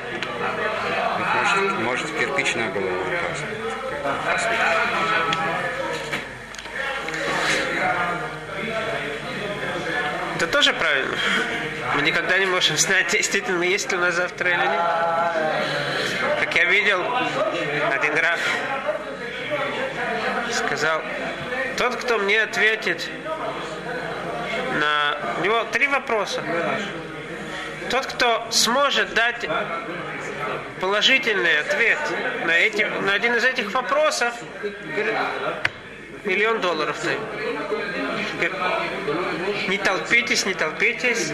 Может, 1.34 1.78
может 1.78 2.18
кирпич 2.18 2.56
на 2.56 2.66
голову 2.70 2.96
упасть. 3.02 3.44
Посыпать. 4.32 5.02
Это 10.42 10.51
тоже 10.62 10.74
правильно. 10.74 11.16
Мы 11.96 12.02
никогда 12.02 12.38
не 12.38 12.46
можем 12.46 12.76
знать, 12.76 13.10
действительно, 13.10 13.64
есть 13.64 13.90
ли 13.90 13.98
у 13.98 14.00
нас 14.00 14.14
завтра 14.14 14.48
или 14.48 14.58
нет. 14.58 14.80
Как 16.38 16.54
я 16.54 16.64
видел, 16.66 17.02
один 17.92 18.16
раз 18.16 18.38
сказал, 20.52 21.02
тот, 21.76 21.96
кто 21.96 22.18
мне 22.18 22.42
ответит 22.42 23.08
на... 24.78 25.16
У 25.40 25.44
него 25.44 25.64
три 25.72 25.88
вопроса. 25.88 26.40
Тот, 27.90 28.06
кто 28.06 28.46
сможет 28.52 29.14
дать 29.14 29.44
положительный 30.80 31.58
ответ 31.58 31.98
на, 32.44 32.52
эти, 32.52 32.84
на 32.84 33.14
один 33.14 33.34
из 33.34 33.44
этих 33.44 33.74
вопросов, 33.74 34.32
говорит, 34.62 35.16
миллион 36.24 36.60
долларов 36.60 36.96
не 39.68 39.78
толпитесь, 39.78 40.46
не 40.46 40.54
толпитесь. 40.54 41.32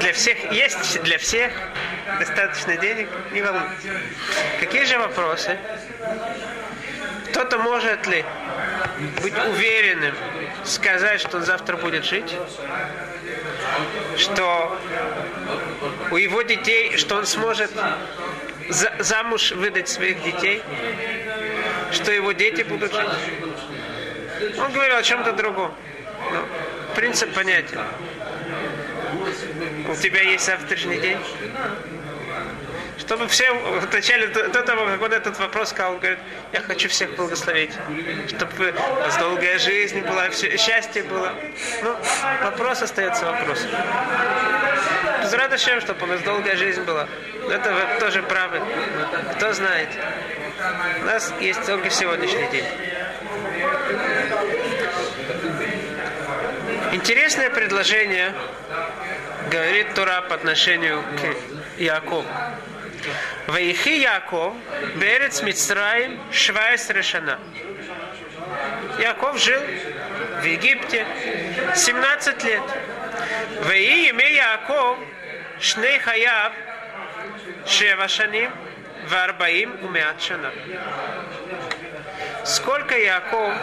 Для 0.00 0.12
всех 0.12 0.52
есть, 0.52 1.02
для 1.02 1.18
всех 1.18 1.52
достаточно 2.18 2.76
денег, 2.76 3.08
не 3.32 3.42
волнуйтесь. 3.42 3.90
Какие 4.60 4.84
же 4.84 4.98
вопросы? 4.98 5.58
Кто-то 7.30 7.58
может 7.58 8.06
ли 8.06 8.24
быть 9.22 9.34
уверенным, 9.50 10.14
сказать, 10.64 11.20
что 11.20 11.36
он 11.38 11.44
завтра 11.44 11.76
будет 11.76 12.04
жить, 12.04 12.34
что 14.16 14.78
у 16.10 16.16
его 16.16 16.42
детей, 16.42 16.96
что 16.96 17.16
он 17.16 17.26
сможет 17.26 17.70
за, 18.68 18.92
замуж 18.98 19.52
выдать 19.52 19.88
своих 19.88 20.22
детей, 20.22 20.62
что 21.92 22.10
его 22.10 22.32
дети 22.32 22.62
будут 22.62 22.92
жить. 22.94 23.08
Он 24.58 24.72
говорил 24.72 24.96
о 24.96 25.02
чем-то 25.02 25.32
другом. 25.32 25.74
Но 26.32 26.44
принцип 26.94 27.32
понятен. 27.34 27.80
У 29.88 29.94
тебя 29.94 30.22
есть 30.22 30.44
завтрашний 30.44 30.98
день? 30.98 31.18
Чтобы 32.98 33.28
все, 33.28 33.52
начале 33.92 34.26
до 34.28 34.62
того, 34.62 34.86
как 34.86 35.02
он 35.02 35.12
этот 35.12 35.38
вопрос 35.38 35.68
сказал, 35.68 35.92
он 35.92 35.98
говорит, 35.98 36.18
я 36.52 36.60
хочу 36.60 36.88
всех 36.88 37.14
благословить, 37.14 37.72
чтобы 38.28 38.72
у 38.72 38.94
вас 38.94 39.16
долгая 39.18 39.58
жизнь 39.58 40.00
была, 40.00 40.30
все, 40.30 40.56
счастье 40.56 41.02
было. 41.04 41.32
Ну, 41.82 41.96
вопрос 42.42 42.82
остается 42.82 43.26
вопросом. 43.26 43.70
Радошем, 45.32 45.80
чтобы 45.80 46.02
у 46.04 46.06
нас 46.06 46.20
долгая 46.22 46.56
жизнь 46.56 46.82
была. 46.82 47.06
Это 47.50 47.72
вы 47.72 48.00
тоже 48.00 48.22
правы. 48.22 48.60
Кто 49.36 49.52
знает. 49.52 49.88
У 51.02 51.04
нас 51.04 51.32
есть 51.40 51.64
только 51.66 51.90
сегодняшний 51.90 52.48
день. 52.48 52.64
Интересное 57.08 57.50
предложение 57.50 58.34
говорит 59.48 59.94
Тура 59.94 60.22
по 60.22 60.34
отношению 60.34 61.04
к 61.16 61.80
Якову. 61.80 62.24
Ваихи 63.46 64.00
Яков, 64.00 64.54
Берец 64.96 65.40
Мицраим, 65.40 66.18
Швайс 66.32 66.90
Решана. 66.90 67.38
Яков 68.98 69.38
жил 69.38 69.60
в 70.40 70.44
Египте 70.44 71.06
17 71.76 72.42
лет. 72.42 72.62
Ваи 73.60 74.08
имя 74.08 74.28
Яков, 74.28 74.98
Шней 75.60 76.00
Хаяб, 76.00 76.54
Шева 77.68 78.08
Шаним, 78.08 78.50
Варбаим 79.08 79.78
Умеат. 79.84 80.16
Сколько 82.44 82.98
Яков 82.98 83.54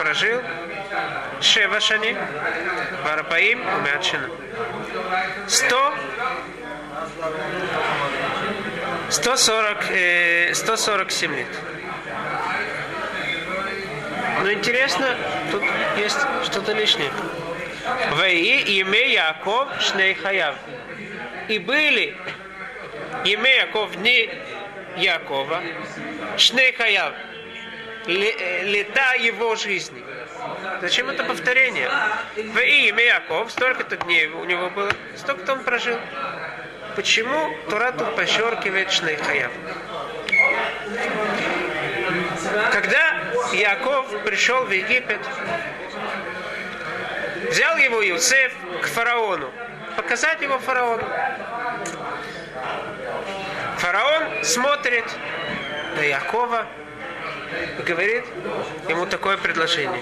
прожил? 0.00 0.42
Шаним, 1.40 2.16
Варбаим 3.04 3.60
Умеат 3.60 4.04
Шана. 4.04 4.28
Сто 5.46 5.94
140, 9.10 9.90
э, 9.90 10.54
147 10.54 11.36
лет. 11.36 11.46
Но 14.42 14.52
интересно, 14.52 15.16
тут 15.50 15.62
есть 15.96 16.18
что-то 16.44 16.72
лишнее. 16.72 17.10
Ваи 18.12 18.80
име 18.80 19.12
Яков 19.12 19.68
Шней 19.80 20.14
Хаяв. 20.14 20.54
И 21.48 21.58
были 21.58 22.16
име 23.24 23.56
Яков 23.56 23.94
дни 23.96 24.30
Якова 24.96 25.62
Шней 26.36 26.72
Хаяв. 26.72 27.12
Лета 28.06 29.14
его 29.18 29.56
жизни. 29.56 30.02
Зачем 30.80 31.08
это 31.08 31.24
повторение? 31.24 31.90
Ваи 32.54 32.90
име 32.90 33.06
Яков, 33.06 33.50
столько-то 33.50 33.96
дней 33.96 34.26
у 34.26 34.44
него 34.44 34.70
было, 34.70 34.90
столько-то 35.16 35.54
он 35.54 35.64
прожил. 35.64 35.98
Почему 36.96 37.56
Тура 37.68 37.92
тут 37.92 38.14
подчеркивает 38.14 38.92
Шнейхаяв? 38.92 39.52
Когда 42.72 43.16
Яков 43.52 44.06
пришел 44.22 44.64
в 44.64 44.70
Египет, 44.70 45.20
взял 47.50 47.76
его 47.78 48.02
Юсеф 48.02 48.52
к 48.82 48.86
фараону, 48.86 49.50
показать 49.96 50.42
его 50.42 50.58
фараону. 50.58 51.04
Фараон 53.78 54.44
смотрит 54.44 55.04
на 55.96 56.02
Якова 56.02 56.66
говорит 57.86 58.24
ему 58.88 59.06
такое 59.06 59.36
предложение. 59.36 60.00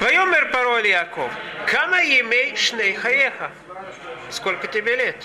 Вайомер 0.00 0.50
пароль 0.50 0.86
Яков. 0.86 1.30
Кама 1.66 2.02
емей 2.02 2.56
шней 2.56 2.94
хаеха 2.94 3.50
сколько 4.30 4.66
тебе 4.66 4.96
лет? 4.96 5.16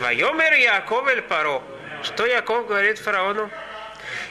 Вайомер 0.00 0.54
Яков 0.54 1.06
эль 1.08 1.22
Паро. 1.22 1.62
Что 2.02 2.26
Яков 2.26 2.66
говорит 2.66 2.98
фараону? 2.98 3.48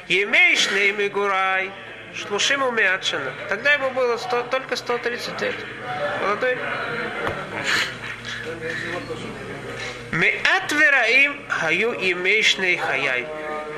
Емеешь 0.08 0.70
нейми 0.72 1.08
гурай, 1.08 1.72
шлушим 2.14 2.64
умячена. 2.64 3.34
Тогда 3.48 3.74
ему 3.74 3.92
было 3.92 4.18
100, 4.18 4.44
только 4.44 4.76
130 4.76 5.42
лет. 5.42 5.56
Молодой. 6.22 6.58
Мы 10.22 10.36
отвераим 10.56 11.36
хаю 11.50 11.94
и 11.94 12.14
мешный 12.14 12.78
хаяй. 12.78 13.26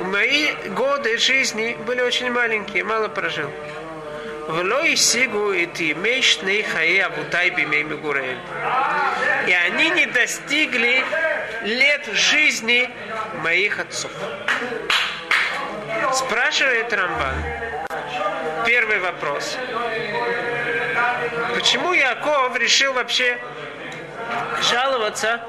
Мои 0.01 0.51
годы 0.71 1.17
жизни 1.17 1.77
были 1.87 2.01
очень 2.01 2.29
маленькие, 2.33 2.83
мало 2.83 3.07
прожил. 3.07 3.49
Влой 4.49 4.97
сигу 4.97 5.53
и 5.53 5.67
ты 5.67 5.93
мешный 5.93 6.61
хаи 6.63 6.97
абутай 6.97 7.49
бимей 7.51 7.83
мигурель. 7.83 8.37
И 9.47 9.53
они 9.53 9.89
не 9.91 10.05
достигли 10.05 11.05
лет 11.61 12.07
жизни 12.07 12.89
моих 13.41 13.79
отцов. 13.79 14.11
Спрашивает 16.11 16.91
Рамбан. 16.91 17.35
Первый 18.65 18.99
вопрос. 18.99 19.57
Почему 21.55 21.93
Яков 21.93 22.57
решил 22.57 22.91
вообще 22.91 23.37
жаловаться 24.61 25.39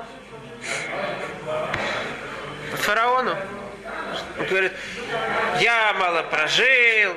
фараону? 2.79 3.37
Он 4.39 4.47
говорит, 4.47 4.73
я 5.61 5.93
мало 5.95 6.23
прожил, 6.25 7.15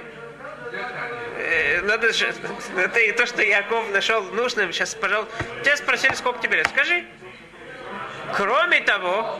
Э, 1.37 1.81
надо 1.81 2.11
же, 2.13 2.33
это 2.77 2.99
и 2.99 3.11
то, 3.11 3.25
что 3.25 3.41
Яков 3.41 3.89
нашел 3.91 4.21
нужным. 4.23 4.73
Сейчас, 4.73 4.95
пожалуйста, 4.95 5.33
тебя 5.63 5.77
спросили, 5.77 6.13
сколько 6.13 6.41
тебе 6.41 6.57
лет. 6.57 6.67
Скажи. 6.67 7.05
Кроме 8.35 8.81
того, 8.81 9.39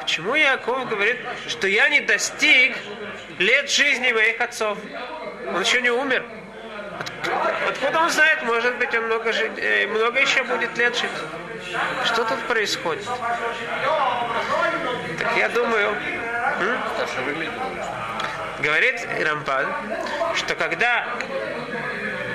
почему 0.00 0.34
Яков 0.36 0.88
говорит, 0.88 1.16
что 1.48 1.66
я 1.66 1.88
не 1.88 2.00
достиг 2.00 2.76
лет 3.38 3.68
жизни 3.68 4.12
моих 4.12 4.40
отцов? 4.40 4.78
Он 5.48 5.60
еще 5.60 5.82
не 5.82 5.90
умер. 5.90 6.24
Откуда 7.68 7.98
он 7.98 8.10
знает, 8.10 8.42
может 8.44 8.76
быть, 8.76 8.94
он 8.94 9.06
много, 9.06 9.32
жить, 9.32 9.52
э, 9.56 9.86
много 9.88 10.20
еще 10.20 10.44
будет 10.44 10.76
лет 10.78 10.96
жить. 10.96 11.10
Что 12.04 12.24
тут 12.24 12.40
происходит? 12.46 13.06
Так 15.18 15.36
я 15.36 15.48
думаю... 15.48 15.96
М? 16.60 16.78
Говорит 18.60 19.06
Рамбан, 19.20 19.66
что 20.34 20.54
когда 20.54 21.06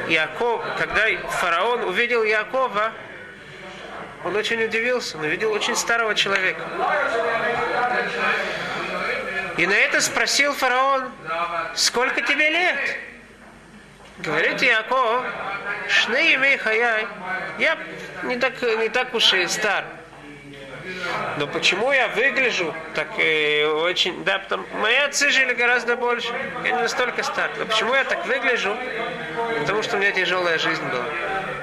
Яков, 0.07 0.63
когда 0.77 1.07
фараон 1.29 1.83
увидел 1.85 2.23
Якова, 2.23 2.91
он 4.23 4.35
очень 4.35 4.63
удивился, 4.63 5.17
он 5.17 5.23
увидел 5.23 5.51
очень 5.51 5.75
старого 5.75 6.13
человека. 6.13 6.61
И 9.57 9.65
на 9.65 9.73
это 9.73 10.01
спросил 10.01 10.53
фараон, 10.53 11.11
сколько 11.75 12.21
тебе 12.21 12.49
лет? 12.49 12.97
Говорит 14.19 14.61
Яков, 14.61 15.25
шны 15.87 16.35
имей 16.35 16.57
хаяй, 16.57 17.07
я 17.57 17.77
не 18.23 18.37
так, 18.37 18.61
не 18.61 18.89
так 18.89 19.13
уж 19.13 19.33
и 19.33 19.47
стар. 19.47 19.85
Но 21.37 21.47
почему 21.47 21.91
я 21.91 22.07
выгляжу 22.07 22.73
так 22.95 23.07
э, 23.17 23.65
очень... 23.65 24.23
Да, 24.23 24.39
потому, 24.39 24.65
мои 24.81 24.95
отцы 24.95 25.29
жили 25.29 25.53
гораздо 25.53 25.95
больше. 25.95 26.33
Я 26.63 26.71
не 26.71 26.81
настолько 26.81 27.23
стар. 27.23 27.49
Но 27.57 27.65
почему 27.65 27.93
я 27.93 28.03
так 28.03 28.25
выгляжу? 28.25 28.75
Потому 29.59 29.83
что 29.83 29.97
у 29.97 29.99
меня 29.99 30.11
тяжелая 30.11 30.57
жизнь 30.57 30.83
была. 30.83 31.05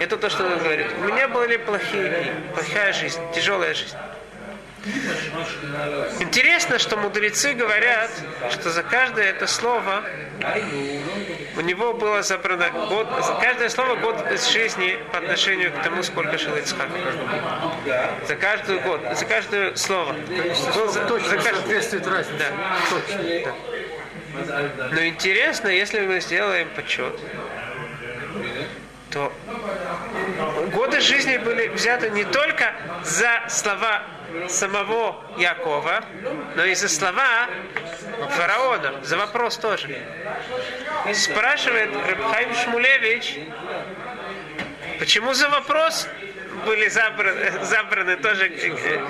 Это 0.00 0.16
то, 0.16 0.30
что 0.30 0.44
он 0.44 0.58
говорит. 0.58 0.86
У 1.00 1.04
меня 1.04 1.28
были 1.28 1.56
плохие, 1.56 2.34
плохая 2.54 2.92
жизнь, 2.92 3.20
тяжелая 3.34 3.74
жизнь. 3.74 3.96
Интересно, 6.20 6.78
что 6.78 6.96
мудрецы 6.96 7.54
говорят, 7.54 8.10
что 8.50 8.70
за 8.70 8.82
каждое 8.82 9.30
это 9.30 9.46
слово 9.46 10.04
у 11.56 11.60
него 11.60 11.94
было 11.94 12.22
забрано 12.22 12.70
год, 12.70 13.08
за 13.24 13.34
каждое 13.34 13.68
слово 13.68 13.96
год 13.96 14.30
из 14.30 14.48
жизни 14.48 14.98
по 15.10 15.18
отношению 15.18 15.72
к 15.72 15.82
тому, 15.82 16.02
сколько 16.02 16.38
жил 16.38 16.54
Ицхак. 16.56 16.88
За 18.26 18.36
каждый 18.36 18.78
год, 18.80 19.00
за 19.14 19.24
каждое 19.24 19.74
слово. 19.74 20.12
Был 20.74 20.88
за, 20.88 21.04
точно 21.06 21.28
за 21.30 21.36
каждый... 21.36 21.54
соответствует 21.54 22.06
разнице. 22.06 22.38
Да. 22.38 22.76
Точно. 22.90 23.54
Да. 24.46 24.88
Но 24.92 25.06
интересно, 25.06 25.68
если 25.68 26.00
мы 26.00 26.20
сделаем 26.20 26.68
подсчет, 26.76 27.18
то 29.10 29.32
годы 30.72 31.00
жизни 31.00 31.38
были 31.38 31.68
взяты 31.68 32.10
не 32.10 32.24
только 32.24 32.74
за 33.02 33.44
слова 33.48 34.02
самого 34.48 35.24
Якова, 35.38 36.04
но 36.56 36.64
и 36.64 36.74
за 36.74 36.88
слова 36.88 37.48
фараона, 38.30 38.94
за 39.02 39.16
вопрос 39.16 39.56
тоже. 39.56 39.88
Спрашивает 41.12 41.90
Рабхайм 41.94 42.54
Шмулевич, 42.54 43.38
почему 44.98 45.34
за 45.34 45.48
вопрос 45.48 46.08
были 46.64 46.88
забраны, 46.88 47.52
забраны 47.62 48.16
тоже 48.16 48.48
э, 48.48 49.06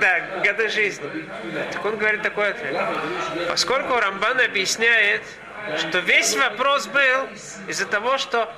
да, 0.00 0.20
годы 0.44 0.68
жизни. 0.68 1.28
Так 1.72 1.84
он 1.84 1.96
говорит 1.96 2.22
такой 2.22 2.50
ответ. 2.50 2.76
Поскольку 3.48 3.98
Рамбан 3.98 4.40
объясняет, 4.40 5.22
что 5.78 5.98
весь 5.98 6.34
вопрос 6.36 6.86
был 6.86 7.28
из-за 7.68 7.86
того, 7.86 8.18
что 8.18 8.52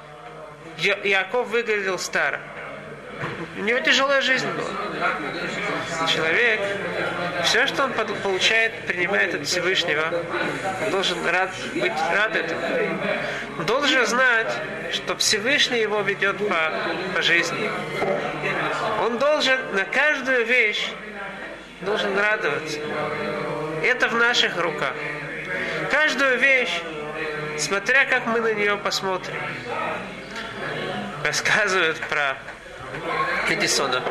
Яков 0.78 1.48
выглядел 1.48 1.98
старым. 1.98 2.40
У 3.56 3.60
него 3.60 3.78
тяжелая 3.80 4.20
жизнь 4.20 4.48
была. 4.48 4.68
Человек, 6.08 6.60
все, 7.44 7.66
что 7.66 7.84
он 7.84 7.92
получает, 7.92 8.86
принимает 8.86 9.34
от 9.34 9.46
Всевышнего, 9.46 10.24
он 10.84 10.90
должен 10.90 11.24
рад, 11.26 11.50
быть 11.74 11.92
рад 12.12 12.36
этому. 12.36 12.60
Он 13.58 13.66
должен 13.66 14.06
знать, 14.06 14.52
что 14.92 15.16
Всевышний 15.16 15.80
его 15.80 16.00
ведет 16.00 16.36
по, 16.48 16.72
по 17.14 17.22
жизни. 17.22 17.70
Он 19.02 19.18
должен 19.18 19.58
на 19.74 19.84
каждую 19.84 20.44
вещь 20.44 20.90
должен 21.84 22.18
радоваться. 22.18 22.78
Это 23.82 24.08
в 24.08 24.14
наших 24.14 24.56
руках. 24.58 24.94
Каждую 25.90 26.38
вещь, 26.38 26.80
смотря 27.58 28.06
как 28.06 28.26
мы 28.26 28.40
на 28.40 28.54
нее 28.54 28.76
посмотрим. 28.76 29.36
Рассказывают 31.24 31.98
про 32.08 32.36
Эдисона, 33.48 34.02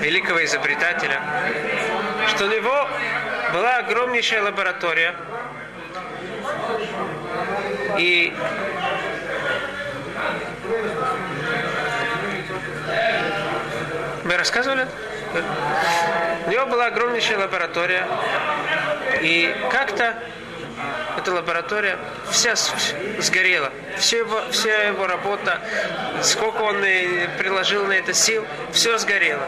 великого 0.00 0.44
изобретателя, 0.44 1.20
что 2.28 2.44
у 2.46 2.48
него 2.48 2.88
была 3.52 3.78
огромнейшая 3.78 4.42
лаборатория, 4.42 5.14
и 7.96 8.34
мы 14.24 14.36
рассказывали? 14.36 14.86
У 16.46 16.50
него 16.50 16.66
была 16.66 16.86
огромнейшая 16.86 17.38
лаборатория, 17.38 18.06
и 19.20 19.54
как-то 19.70 20.14
эта 21.18 21.32
лаборатория 21.32 21.98
вся 22.30 22.54
сгорела. 23.18 23.72
Все 23.96 24.18
его, 24.18 24.40
вся 24.50 24.84
его 24.84 25.06
работа, 25.06 25.60
сколько 26.22 26.62
он 26.62 26.80
приложил 27.36 27.86
на 27.86 27.94
это 27.94 28.14
сил, 28.14 28.46
все 28.72 28.96
сгорело. 28.98 29.42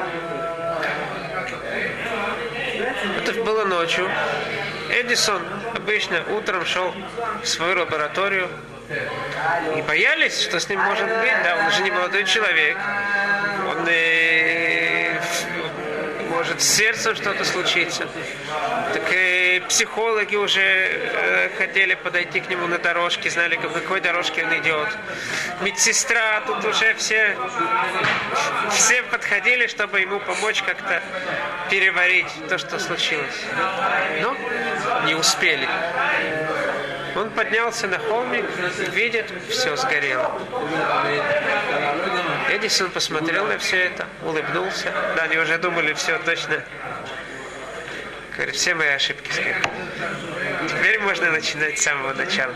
Это 3.19 3.30
было 3.45 3.65
ночью. 3.65 4.09
Эдисон 4.91 5.43
обычно 5.75 6.23
утром 6.37 6.65
шел 6.65 6.93
в 7.43 7.47
свою 7.47 7.79
лабораторию 7.79 8.49
и 9.77 9.83
боялись, 9.83 10.43
что 10.43 10.59
с 10.59 10.69
ним 10.69 10.81
может 10.81 11.07
быть. 11.07 11.33
Да, 11.45 11.57
он 11.61 11.67
уже 11.67 11.83
не 11.83 11.91
молодой 11.91 12.25
человек. 12.25 12.77
Он 13.69 13.87
э, 13.87 13.87
может 13.87 14.20
с 16.61 16.77
сердцем 16.77 17.17
что-то 17.17 17.45
случиться. 17.45 18.07
Так 18.93 19.03
и 19.13 19.63
психологи 19.69 20.37
уже 20.37 20.61
э, 20.61 21.51
хотели 21.57 21.95
подойти 21.95 22.41
к 22.41 22.51
нему 22.51 22.67
на 22.67 22.79
дорожке, 22.79 23.31
знали, 23.31 23.57
по 23.57 23.69
какой 23.69 24.01
дорожке 24.01 24.45
он 24.45 24.57
идет. 24.59 24.89
Медсестра, 25.63 26.43
тут 26.47 26.65
уже 26.65 26.95
все, 26.95 27.37
все 28.71 29.03
подходили, 29.05 29.67
чтобы 29.69 30.01
ему 30.01 30.21
помочь 30.21 30.63
как-то 30.63 31.03
переварить 31.71 32.31
то, 32.49 32.59
что 32.59 32.79
случилось. 32.79 33.45
Но 34.21 34.37
не 35.07 35.15
успели. 35.15 35.67
Он 37.17 37.31
поднялся 37.31 37.89
на 37.89 37.99
холмик, 37.99 38.45
видит, 38.93 39.33
все 39.49 39.77
сгорело. 39.77 40.31
Эдисон 42.51 42.91
посмотрел 42.91 43.47
на 43.47 43.59
все 43.59 43.77
это, 43.85 44.09
улыбнулся. 44.25 44.93
Да, 45.15 45.23
они 45.23 45.39
уже 45.39 45.57
думали, 45.59 45.93
все 45.93 46.19
точно. 46.19 46.65
Говорит, 48.35 48.57
все 48.57 48.75
мои 48.75 48.89
ошибки 48.89 49.31
сгорели. 49.31 49.63
Теперь 50.69 50.99
можно 50.99 51.31
начинать 51.31 51.79
с 51.79 51.83
самого 51.83 52.13
начала. 52.13 52.55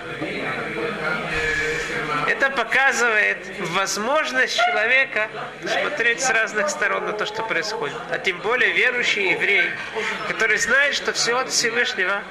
Это 2.27 2.51
показывает 2.51 3.39
возможность 3.71 4.57
человека 4.57 5.29
смотреть 5.65 6.23
с 6.23 6.31
разных 6.31 6.71
сторон 6.71 7.07
на 7.07 7.13
то, 7.13 7.25
что 7.25 7.45
происходит. 7.45 7.97
А 8.11 8.19
тем 8.19 8.41
более 8.41 8.73
верующий 8.73 9.31
еврей, 9.31 9.65
который 10.27 10.57
знает, 10.57 10.97
что 10.97 11.13
все 11.13 11.39
от 11.39 11.51
Всевышнего, 11.51 12.23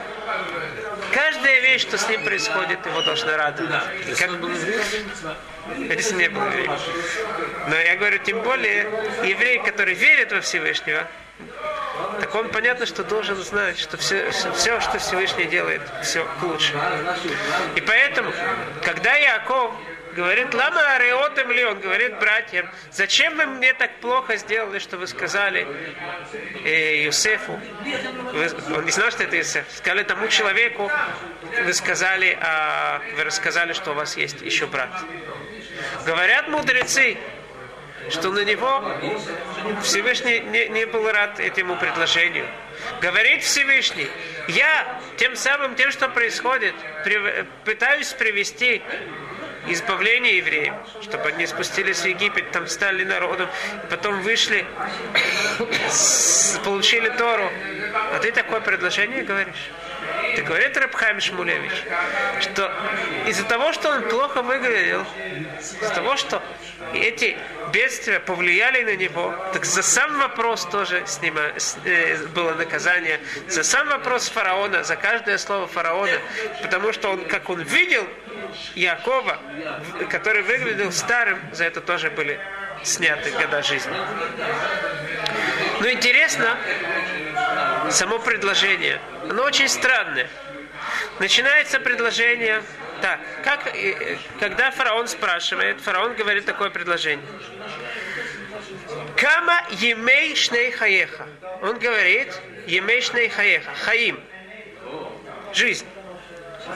каждая 1.13 1.59
вещь, 1.61 1.81
что 1.81 1.97
с 1.97 2.07
ним 2.09 2.23
происходит, 2.23 2.85
его 2.85 3.01
должна 3.01 3.37
радовать. 3.37 3.83
Как... 4.17 4.29
Если 5.77 6.15
не 6.15 6.29
был 6.29 6.45
еврей. 6.45 6.69
Но 7.67 7.75
я 7.75 7.95
говорю, 7.95 8.17
тем 8.19 8.41
более, 8.41 8.87
еврей, 9.23 9.59
который 9.59 9.93
верит 9.93 10.31
во 10.31 10.41
Всевышнего, 10.41 11.07
так 12.19 12.33
он 12.35 12.49
понятно, 12.49 12.85
что 12.85 13.03
должен 13.03 13.37
знать, 13.37 13.79
что 13.79 13.97
все, 13.97 14.29
все, 14.31 14.79
что 14.81 14.99
Всевышний 14.99 15.45
делает, 15.45 15.81
все 16.01 16.25
к 16.39 16.43
лучшему. 16.43 16.81
И 17.75 17.81
поэтому, 17.81 18.31
когда 18.83 19.13
Яков 19.15 19.73
говорит, 20.15 20.53
лама 20.53 20.81
ареотем 20.95 21.51
ли, 21.51 21.65
он 21.65 21.79
говорит 21.79 22.19
братьям, 22.19 22.69
зачем 22.91 23.35
вы 23.35 23.45
мне 23.45 23.73
так 23.73 23.99
плохо 23.99 24.37
сделали, 24.37 24.79
что 24.79 24.97
вы 24.97 25.07
сказали 25.07 25.67
э, 26.63 27.03
Юсефу, 27.03 27.59
вы, 28.33 28.75
он 28.75 28.85
не 28.85 28.91
знал, 28.91 29.11
что 29.11 29.23
это 29.23 29.35
Юсеф, 29.35 29.65
сказали 29.75 30.03
тому 30.03 30.27
человеку, 30.27 30.91
вы 31.63 31.73
сказали, 31.73 32.37
а, 32.41 33.01
вы 33.15 33.23
рассказали, 33.23 33.73
что 33.73 33.91
у 33.91 33.93
вас 33.93 34.17
есть 34.17 34.41
еще 34.41 34.67
брат. 34.67 34.89
Говорят 36.05 36.47
мудрецы, 36.47 37.17
что 38.09 38.31
на 38.31 38.43
него 38.43 38.83
Всевышний 39.81 40.39
не, 40.39 40.67
не 40.67 40.85
был 40.85 41.09
рад 41.09 41.39
этому 41.39 41.77
предложению. 41.77 42.47
Говорит 43.01 43.43
Всевышний, 43.43 44.07
я 44.47 44.99
тем 45.17 45.35
самым, 45.35 45.75
тем, 45.75 45.91
что 45.91 46.09
происходит, 46.09 46.75
при, 47.03 47.45
пытаюсь 47.65 48.11
привести 48.13 48.81
избавление 49.67 50.37
евреев, 50.37 50.73
чтобы 51.01 51.29
они 51.29 51.45
спустились 51.47 51.99
в 51.99 52.05
Египет, 52.05 52.51
там 52.51 52.67
стали 52.67 53.03
народом, 53.03 53.49
и 53.83 53.87
потом 53.89 54.21
вышли, 54.21 54.65
получили 56.63 57.09
Тору. 57.09 57.49
А 58.13 58.19
ты 58.19 58.31
такое 58.31 58.61
предложение 58.61 59.23
говоришь? 59.23 59.71
Ты 60.35 60.41
говорит 60.41 60.75
Рабхайм 60.77 61.19
Шмулевич, 61.19 61.71
что 62.41 62.71
из-за 63.27 63.43
того, 63.43 63.71
что 63.71 63.89
он 63.89 64.01
плохо 64.03 64.41
выглядел, 64.41 65.05
из-за 65.59 65.93
того, 65.93 66.17
что 66.17 66.41
эти 66.93 67.37
бедствия 67.71 68.19
повлияли 68.19 68.83
на 68.83 68.95
него, 68.95 69.33
так 69.53 69.65
за 69.65 69.83
сам 69.83 70.17
вопрос 70.19 70.65
тоже 70.65 71.03
с 71.05 71.21
ним, 71.21 71.37
э, 71.37 72.17
было 72.33 72.53
наказание. 72.53 73.19
За 73.47 73.63
сам 73.63 73.87
вопрос 73.89 74.29
фараона, 74.29 74.83
за 74.83 74.95
каждое 74.95 75.37
слово 75.37 75.67
фараона, 75.67 76.19
потому 76.61 76.93
что 76.93 77.09
он, 77.11 77.25
как 77.25 77.49
он 77.49 77.61
видел 77.61 78.05
Якова, 78.75 79.39
который 80.09 80.41
выглядел 80.41 80.91
старым, 80.91 81.39
за 81.51 81.65
это 81.65 81.81
тоже 81.81 82.09
были 82.09 82.39
сняты 82.83 83.31
года 83.31 83.61
жизни. 83.61 83.95
Но 85.79 85.89
интересно, 85.89 86.57
само 87.89 88.19
предложение, 88.19 88.99
оно 89.29 89.43
очень 89.43 89.67
странное. 89.67 90.29
Начинается 91.19 91.79
предложение 91.79 92.63
так, 93.01 93.19
как, 93.43 93.73
когда 94.39 94.71
фараон 94.71 95.07
спрашивает, 95.07 95.81
фараон 95.81 96.15
говорит 96.15 96.45
такое 96.45 96.69
предложение. 96.69 97.25
Кама 99.17 99.61
емей 99.71 100.35
шней 100.35 100.71
хаеха. 100.71 101.27
Он 101.61 101.79
говорит, 101.79 102.33
емей 102.67 103.01
шней 103.01 103.29
хаеха, 103.29 103.71
хаим. 103.75 104.19
Жизнь. 105.53 105.85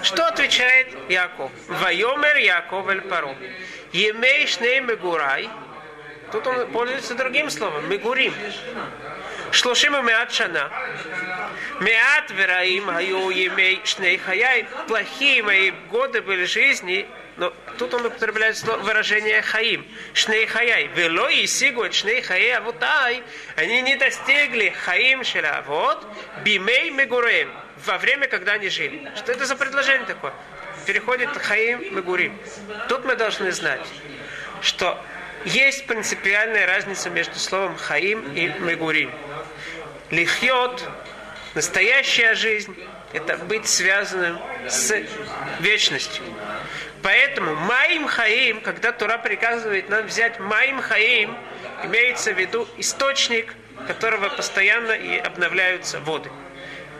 Что 0.03 0.27
отвечает 0.27 0.87
Яков? 1.09 1.51
Вайомер 1.67 2.37
Яков 2.37 2.87
эль 2.89 3.01
паро. 3.01 3.35
Емей 3.93 4.47
шней 4.47 4.81
мегурай. 4.81 5.49
Тут 6.31 6.45
он 6.45 6.71
пользуется 6.71 7.15
другим 7.15 7.49
словом. 7.49 7.89
Мегурим. 7.89 8.33
Шлушим 9.51 9.95
и 9.95 10.01
меат 10.01 10.31
шана. 10.31 10.69
Меат 11.79 12.31
вераим 12.31 12.89
аю 12.89 13.29
емей 13.29 13.81
шней 13.85 14.17
хаяй. 14.17 14.67
Плохие 14.87 15.41
мои 15.41 15.71
годы 15.89 16.21
были 16.21 16.43
жизни. 16.43 17.07
Но 17.37 17.53
тут 17.77 17.93
он 17.93 18.05
употребляет 18.07 18.57
слово, 18.57 18.79
выражение 18.79 19.41
хаим. 19.41 19.87
Шней 20.13 20.47
хаяй. 20.47 20.87
Вело 20.95 21.29
и 21.29 21.47
сигует 21.47 21.93
шней 21.93 22.21
хаяй 22.21 22.57
авутай. 22.57 23.23
Они 23.55 23.81
не 23.81 23.95
достигли 23.95 24.69
хаим 24.69 25.23
шеля. 25.23 25.63
Вот. 25.65 26.05
Бимей 26.43 26.89
мегуреем 26.89 27.49
во 27.85 27.97
время, 27.97 28.27
когда 28.27 28.53
они 28.53 28.69
жили. 28.69 29.11
Что 29.15 29.31
это 29.31 29.45
за 29.45 29.55
предложение 29.55 30.05
такое? 30.05 30.33
Переходит 30.85 31.29
хаим 31.37 31.95
мегурим. 31.95 32.37
Тут 32.89 33.05
мы 33.05 33.15
должны 33.15 33.51
знать, 33.51 33.85
что 34.61 35.01
есть 35.45 35.85
принципиальная 35.85 36.65
разница 36.65 37.09
между 37.09 37.37
словом 37.39 37.75
хаим 37.77 38.33
и 38.33 38.47
мегурим. 38.59 39.11
Лихьот, 40.09 40.89
настоящая 41.55 42.35
жизнь, 42.35 42.75
это 43.13 43.37
быть 43.37 43.67
связанным 43.67 44.39
с 44.67 44.93
вечностью. 45.59 46.23
Поэтому 47.03 47.55
Маим 47.55 48.07
Хаим, 48.07 48.61
когда 48.61 48.91
Тура 48.91 49.17
приказывает 49.17 49.89
нам 49.89 50.05
взять 50.07 50.39
Маим 50.39 50.81
Хаим, 50.81 51.37
имеется 51.83 52.33
в 52.33 52.39
виду 52.39 52.67
источник, 52.77 53.53
которого 53.87 54.29
постоянно 54.29 54.91
и 54.91 55.17
обновляются 55.17 55.99
воды. 55.99 56.29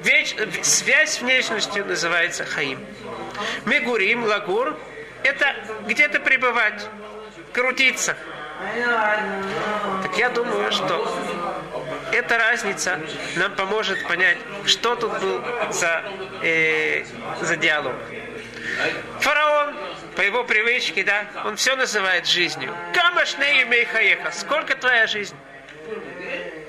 Веч... 0.08 0.36
Связь 0.64 1.20
внешностью 1.22 1.86
называется 1.86 2.46
Хаим. 2.46 2.80
Мегурим, 3.66 4.24
Лагур– 4.24 4.80
это 5.24 5.54
где-то 5.86 6.22
пребывать, 6.22 6.88
крутиться. 7.52 8.16
Так 10.04 10.18
я 10.18 10.30
думаю, 10.30 10.72
что 10.72 11.06
эта 12.14 12.38
разница 12.38 13.02
нам 13.36 13.54
поможет 13.56 14.08
понять, 14.08 14.38
что 14.66 14.96
тут 14.96 15.12
был 15.20 15.44
за, 15.72 16.04
э, 16.42 17.04
за 17.42 17.58
диалог. 17.58 17.94
Фараон, 19.20 19.76
по 20.16 20.22
его 20.22 20.46
привычке, 20.46 21.04
да, 21.04 21.26
он 21.44 21.58
все 21.58 21.76
называет 21.76 22.26
жизнью. 22.26 22.74
Камашней 22.94 23.66
мейхаеха, 23.66 24.32
сколько 24.32 24.76
твоя 24.76 25.06
жизнь? 25.06 25.36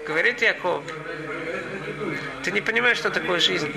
Говорит 0.06 0.42
Яков, 0.42 0.82
ты 2.42 2.50
не 2.52 2.60
понимаешь, 2.60 2.98
что 2.98 3.10
такое 3.10 3.40
жизнь. 3.40 3.72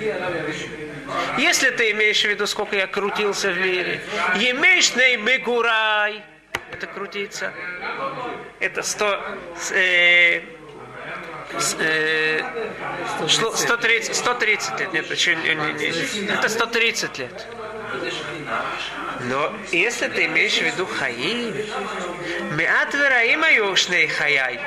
Если 1.38 1.70
ты 1.70 1.90
имеешь 1.90 2.20
в 2.22 2.28
виду, 2.28 2.46
сколько 2.46 2.76
я 2.76 2.86
крутился 2.86 3.50
в 3.50 3.58
мире, 3.58 4.00
емешный 4.36 5.16
мегурай, 5.16 6.22
это 6.72 6.86
крутиться, 6.86 7.52
это 8.60 8.82
сто, 8.82 9.20
э, 9.72 10.40
э, 11.78 12.40
130, 13.28 14.16
130 14.16 14.80
лет, 14.80 14.92
нет, 14.92 15.10
еще 15.10 15.32
это 16.28 16.48
130 16.48 17.18
лет. 17.18 17.46
Но 19.24 19.52
если 19.70 20.08
ты 20.08 20.26
имеешь 20.26 20.54
в 20.54 20.62
виду 20.62 20.86
хаим, 20.86 21.54
меат 22.56 22.94
вераим 22.94 23.44
аюшней 23.44 24.08
хаяй, 24.08 24.58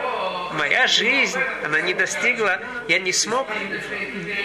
моя 0.56 0.88
жизнь, 0.88 1.40
она 1.64 1.82
не 1.82 1.94
достигла, 1.94 2.60
я 2.88 3.00
не 3.00 3.14
смог 3.14 3.48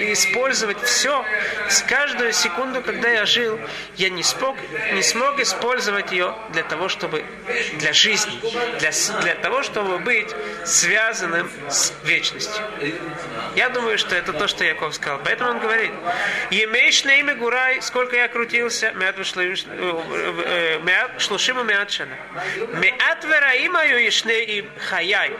использовать 0.01 0.83
все. 0.83 1.25
С 1.69 1.83
каждую 1.83 2.33
секунду, 2.33 2.83
когда 2.83 3.09
я 3.09 3.27
жил, 3.27 3.59
я 3.97 4.11
не 4.11 4.23
смог, 4.23 4.57
не 4.93 5.03
смог 5.03 5.41
использовать 5.41 6.13
ее 6.13 6.35
для 6.51 6.63
того, 6.63 6.89
чтобы, 6.89 7.25
для 7.75 7.93
жизни, 7.93 8.33
для, 8.79 8.91
для 9.21 9.35
того, 9.37 9.63
чтобы 9.63 9.99
быть 9.99 10.29
связанным 10.65 11.51
с 11.69 11.93
вечностью. 12.05 12.63
Я 13.57 13.69
думаю, 13.69 13.99
что 13.99 14.15
это 14.15 14.33
то, 14.33 14.49
что 14.49 14.65
Яков 14.65 14.95
сказал. 14.95 15.21
Поэтому 15.25 15.51
он 15.51 15.59
говорит, 15.61 15.93
«Емейш 16.51 17.05
имя 17.05 17.35
Гурай, 17.35 17.83
сколько 17.83 18.17
я 18.17 18.29
крутился, 18.29 18.93
мят 18.93 19.17
шлушима 21.19 21.63
мят 21.63 21.91
шана. 21.91 22.17
Меат 22.75 23.25
вераимаю 23.25 24.09
ишне 24.09 24.45
им 24.45 24.71
хаяй». 24.79 25.33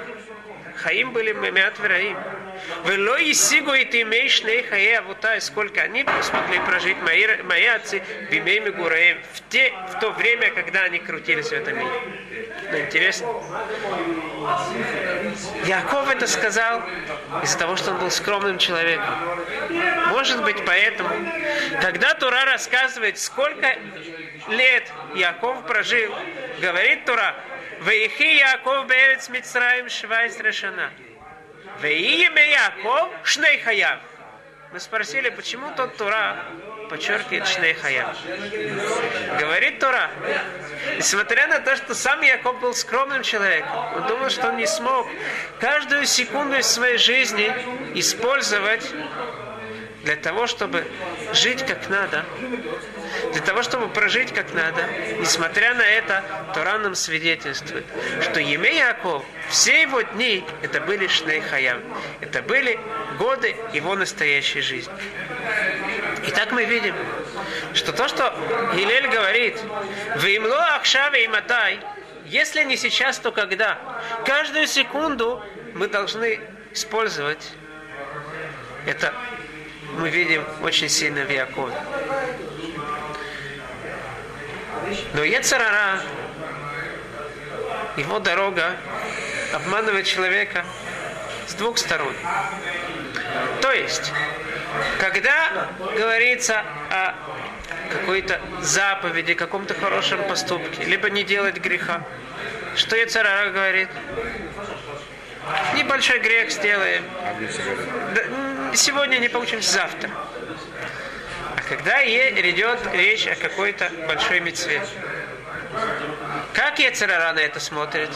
Хаим 0.83 1.13
были 1.13 1.33
мемят 1.33 1.79
вераим. 1.79 2.17
Вело 2.87 3.17
и 3.17 3.35
сигу 3.35 3.73
и 3.75 3.85
ты 3.85 4.03
имеешь 4.03 4.43
не 4.43 4.63
хае 4.63 4.99
авута, 4.99 5.39
сколько 5.41 5.83
они 5.83 6.07
смогли 6.23 6.59
прожить 6.61 6.97
мои, 7.03 7.27
мои 7.43 7.67
отцы 7.67 8.03
бимейми 8.31 8.71
гураем 8.71 9.19
в, 9.35 9.49
те, 9.51 9.75
в 9.91 10.01
то 10.01 10.11
время, 10.11 10.51
когда 10.51 10.85
они 10.85 10.99
крутились 10.99 11.49
в 11.49 11.53
этом 11.53 11.79
мире. 11.79 11.91
Ну, 12.71 12.79
интересно. 12.79 13.27
Яков 15.67 16.11
это 16.11 16.27
сказал 16.27 16.83
из-за 17.43 17.59
того, 17.59 17.77
что 17.77 17.91
он 17.91 17.99
был 17.99 18.11
скромным 18.11 18.59
человеком. 18.59 19.15
Может 20.09 20.43
быть, 20.45 20.65
поэтому, 20.65 21.11
когда 21.83 22.15
Тура 22.15 22.45
рассказывает, 22.45 23.19
сколько 23.19 23.77
лет 24.49 24.91
Яков 25.15 25.67
прожил, 25.67 26.15
говорит 26.61 27.05
Тура, 27.05 27.35
Вейхи 27.81 28.37
Яков 28.37 28.87
Берец 28.87 29.31
Мицраим 29.31 29.89
Швайс 29.89 30.39
Решана. 30.39 30.91
Вейме 31.81 32.51
Яков 32.51 33.09
Шней 33.25 33.59
Хаяв. 33.59 34.01
Мы 34.71 34.81
спросили, 34.81 35.31
почему 35.31 35.73
тот 35.75 35.97
Тура 35.97 36.45
подчеркивает 36.91 37.49
Шней 37.49 37.73
Хаяв. 37.73 38.15
Говорит 39.39 39.79
Тура, 39.79 40.11
несмотря 40.99 41.47
на 41.47 41.61
то, 41.61 41.75
что 41.75 41.95
сам 41.95 42.21
Яков 42.21 42.61
был 42.61 42.75
скромным 42.75 43.23
человеком, 43.23 43.97
он 43.97 44.07
думал, 44.07 44.29
что 44.29 44.49
он 44.49 44.59
не 44.59 44.67
смог 44.67 45.09
каждую 45.59 46.05
секунду 46.05 46.59
из 46.59 46.67
своей 46.67 46.99
жизни 46.99 47.51
использовать 47.95 48.87
для 50.05 50.17
того, 50.17 50.47
чтобы 50.47 50.87
жить 51.33 51.65
как 51.65 51.89
надо, 51.89 52.27
для 53.33 53.41
того, 53.43 53.63
чтобы 53.63 53.89
прожить 53.89 54.33
как 54.33 54.53
надо, 54.55 54.85
несмотря 55.19 55.75
на 55.75 55.83
это, 55.83 56.23
Тора 56.55 56.79
нам 56.79 56.95
свидетельствует, 56.95 57.85
что 58.23 58.41
Еме 58.41 58.77
Яков, 58.77 59.25
все 59.49 59.83
его 59.83 60.03
дни, 60.03 60.45
это 60.63 60.81
были 60.81 61.07
Шней 61.07 61.41
Хаям. 61.41 61.81
Это 62.21 62.43
были 62.43 62.79
годы 63.19 63.57
его 63.73 63.95
настоящей 63.95 64.61
жизни. 64.61 64.93
И 66.27 66.31
так 66.31 66.53
мы 66.53 66.65
видим, 66.65 66.95
что 67.75 67.93
то, 67.93 68.09
что 68.09 68.35
Гилель 68.75 69.09
говорит, 69.09 69.59
«Вимло 70.17 70.77
Ахшаве 70.77 71.25
и 71.25 71.29
Матай», 71.29 71.81
если 72.27 72.63
не 72.63 72.77
сейчас, 72.77 73.19
то 73.19 73.33
когда? 73.33 73.79
Каждую 74.25 74.67
секунду 74.67 75.43
мы 75.75 75.89
должны 75.89 76.39
использовать 76.73 77.53
это 78.87 79.13
мы 79.99 80.09
видим 80.09 80.45
очень 80.63 80.89
сильно 80.89 81.25
в 81.25 81.31
Якове. 81.31 81.75
Но 85.15 85.25
Ецарара, 85.25 86.01
его 87.97 88.19
дорога 88.19 88.77
обманывает 89.53 90.07
человека 90.07 90.65
с 91.47 91.55
двух 91.55 91.79
сторон. 91.79 92.15
То 93.61 93.73
есть, 93.73 94.13
когда 94.99 95.69
говорится 95.97 96.65
о 96.91 97.15
какой-то 97.91 98.41
заповеди, 98.61 99.35
каком-то 99.35 99.75
хорошем 99.75 100.23
поступке, 100.25 100.85
либо 100.85 101.11
не 101.11 101.25
делать 101.25 101.57
греха, 101.59 102.05
что 102.77 102.97
Ецарара 102.97 103.51
говорит? 103.51 103.89
Небольшой 105.75 106.21
грех 106.21 106.51
сделаем. 106.51 107.05
Сегодня 108.75 109.19
не 109.19 109.29
получимся 109.29 109.73
завтра. 109.73 110.11
Когда 111.71 112.05
идет 112.05 112.81
речь 112.93 113.29
о 113.29 113.37
какой-то 113.37 113.93
большой 114.09 114.41
мецве, 114.41 114.83
как 116.53 116.81
Ецарара 116.81 117.33
на 117.33 117.39
это 117.39 117.61
смотрит? 117.61 118.11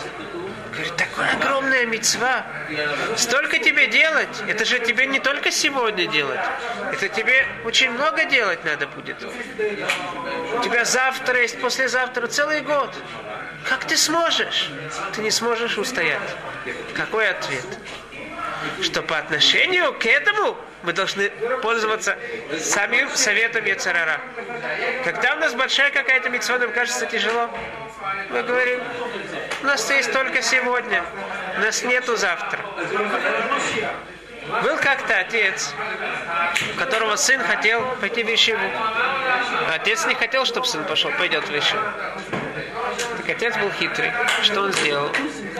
Говорит, 0.72 0.96
такая 0.96 1.36
огромная 1.36 1.86
мецва. 1.86 2.44
Столько 3.16 3.60
тебе 3.60 3.86
делать. 3.86 4.42
Это 4.48 4.64
же 4.64 4.80
тебе 4.80 5.06
не 5.06 5.20
только 5.20 5.52
сегодня 5.52 6.08
делать. 6.08 6.40
Это 6.92 7.08
тебе 7.08 7.46
очень 7.64 7.92
много 7.92 8.24
делать 8.24 8.64
надо 8.64 8.88
будет. 8.88 9.22
У 9.22 10.60
тебя 10.64 10.84
завтра 10.84 11.40
есть, 11.40 11.60
послезавтра 11.60 12.26
целый 12.26 12.60
год. 12.60 12.92
Как 13.68 13.84
ты 13.84 13.96
сможешь? 13.96 14.72
Ты 15.12 15.20
не 15.22 15.30
сможешь 15.30 15.78
устоять. 15.78 16.18
Какой 16.96 17.28
ответ? 17.30 17.66
Что 18.82 19.00
по 19.02 19.16
отношению 19.16 19.92
к 19.92 20.06
этому 20.06 20.58
мы 20.84 20.92
должны 20.92 21.30
пользоваться 21.62 22.16
самим 22.60 23.08
советом 23.10 23.64
Яцерара. 23.64 24.20
Когда 25.04 25.34
у 25.34 25.38
нас 25.38 25.54
большая 25.54 25.90
какая-то 25.90 26.28
митцва, 26.28 26.58
нам 26.58 26.72
кажется 26.72 27.06
тяжело, 27.06 27.50
мы 28.30 28.42
говорим, 28.42 28.80
у 29.62 29.66
нас 29.66 29.90
есть 29.90 30.12
только 30.12 30.42
сегодня, 30.42 31.02
у 31.56 31.60
нас 31.60 31.82
нету 31.82 32.16
завтра. 32.16 32.60
Был 34.62 34.76
как-то 34.76 35.18
отец, 35.18 35.74
у 36.74 36.78
которого 36.78 37.16
сын 37.16 37.40
хотел 37.40 37.82
пойти 38.00 38.22
в 38.22 38.28
Ишиву. 38.28 38.60
Отец 39.74 40.04
не 40.04 40.14
хотел, 40.14 40.44
чтобы 40.44 40.66
сын 40.66 40.84
пошел, 40.84 41.10
пойдет 41.12 41.48
в 41.48 41.58
Ишиву. 41.58 41.82
Так 43.16 43.28
отец 43.28 43.56
был 43.56 43.70
хитрый. 43.70 44.12
Что 44.42 44.62
он 44.62 44.72
сделал? 44.72 45.10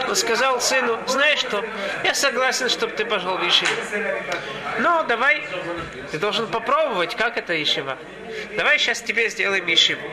Он 0.08 0.16
сказал 0.16 0.60
сыну, 0.60 0.98
знаешь 1.06 1.40
что, 1.40 1.64
я 2.04 2.14
согласен, 2.14 2.68
чтобы 2.68 2.94
ты 2.94 3.04
пошел 3.04 3.36
в 3.36 3.46
Ишиву. 3.46 3.70
Но 4.78 5.02
давай, 5.04 5.46
ты 6.10 6.18
должен 6.18 6.46
попробовать, 6.48 7.14
как 7.14 7.36
это 7.36 7.60
Ишива. 7.62 7.98
Давай 8.56 8.78
сейчас 8.78 9.00
тебе 9.00 9.28
сделаем 9.28 9.64
Ишиву. 9.72 10.08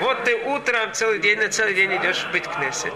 Вот 0.00 0.24
ты 0.24 0.36
утром 0.36 0.92
целый 0.92 1.18
день, 1.18 1.38
на 1.38 1.48
целый 1.48 1.74
день 1.74 1.94
идешь 1.96 2.26
быть 2.32 2.44
кнессет 2.44 2.94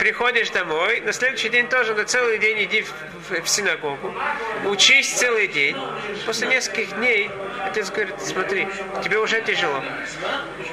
приходишь 0.00 0.48
домой, 0.48 1.02
на 1.02 1.12
следующий 1.12 1.50
день 1.50 1.68
тоже 1.68 1.94
на 1.94 2.04
целый 2.06 2.38
день 2.38 2.64
иди 2.64 2.82
в, 2.82 2.92
в, 3.28 3.42
в 3.44 3.48
синагогу, 3.48 4.14
учись 4.64 5.12
целый 5.12 5.46
день. 5.46 5.76
После 6.24 6.48
нескольких 6.48 6.96
дней 6.96 7.30
отец 7.62 7.90
говорит, 7.90 8.14
смотри, 8.18 8.66
тебе 9.04 9.18
уже 9.18 9.42
тяжело. 9.42 9.84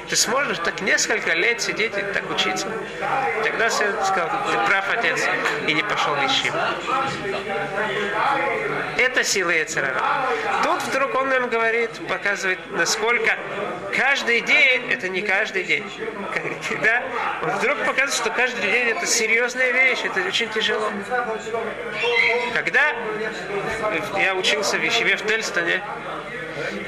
Ты 0.08 0.16
сможешь 0.16 0.58
так 0.58 0.80
несколько 0.80 1.34
лет 1.34 1.60
сидеть 1.60 1.92
и 1.96 2.00
так 2.00 2.28
учиться? 2.30 2.72
Тогда 3.44 3.68
сын 3.68 3.92
сказал, 4.02 4.30
ты 4.50 4.66
прав, 4.66 4.86
отец, 4.96 5.20
и 5.66 5.74
не 5.74 5.82
пошел 5.82 6.14
Ишим. 6.16 6.54
Это 8.98 9.24
сила 9.24 9.50
Яцерара. 9.50 10.02
Тут 10.62 10.82
вдруг 10.82 11.14
он 11.14 11.28
нам 11.28 11.48
говорит, 11.48 11.90
показывает, 12.08 12.58
насколько 12.72 13.38
каждый 13.96 14.40
день, 14.42 14.90
это 14.90 15.08
не 15.08 15.22
каждый 15.22 15.64
день. 15.64 15.84
Да? 16.82 17.02
Он 17.42 17.50
вдруг 17.58 17.78
показывает, 17.78 18.14
что 18.14 18.30
каждый 18.30 18.70
день 18.70 18.88
это 18.88 19.06
серьезная 19.06 19.70
вещь, 19.72 20.00
это 20.04 20.20
очень 20.26 20.48
тяжело. 20.50 20.90
Когда 22.54 22.92
я 24.20 24.34
учился 24.34 24.76
в 24.76 24.82
Ешеве 24.82 25.16
в 25.16 25.26
Тельстоне, 25.26 25.82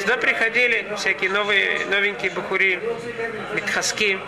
Туда 0.01 0.17
приходили 0.17 0.93
всякие 0.97 1.31
новые, 1.31 1.85
новенькие 1.87 2.31
бахури, 2.33 2.81
митхаски. 3.55 4.19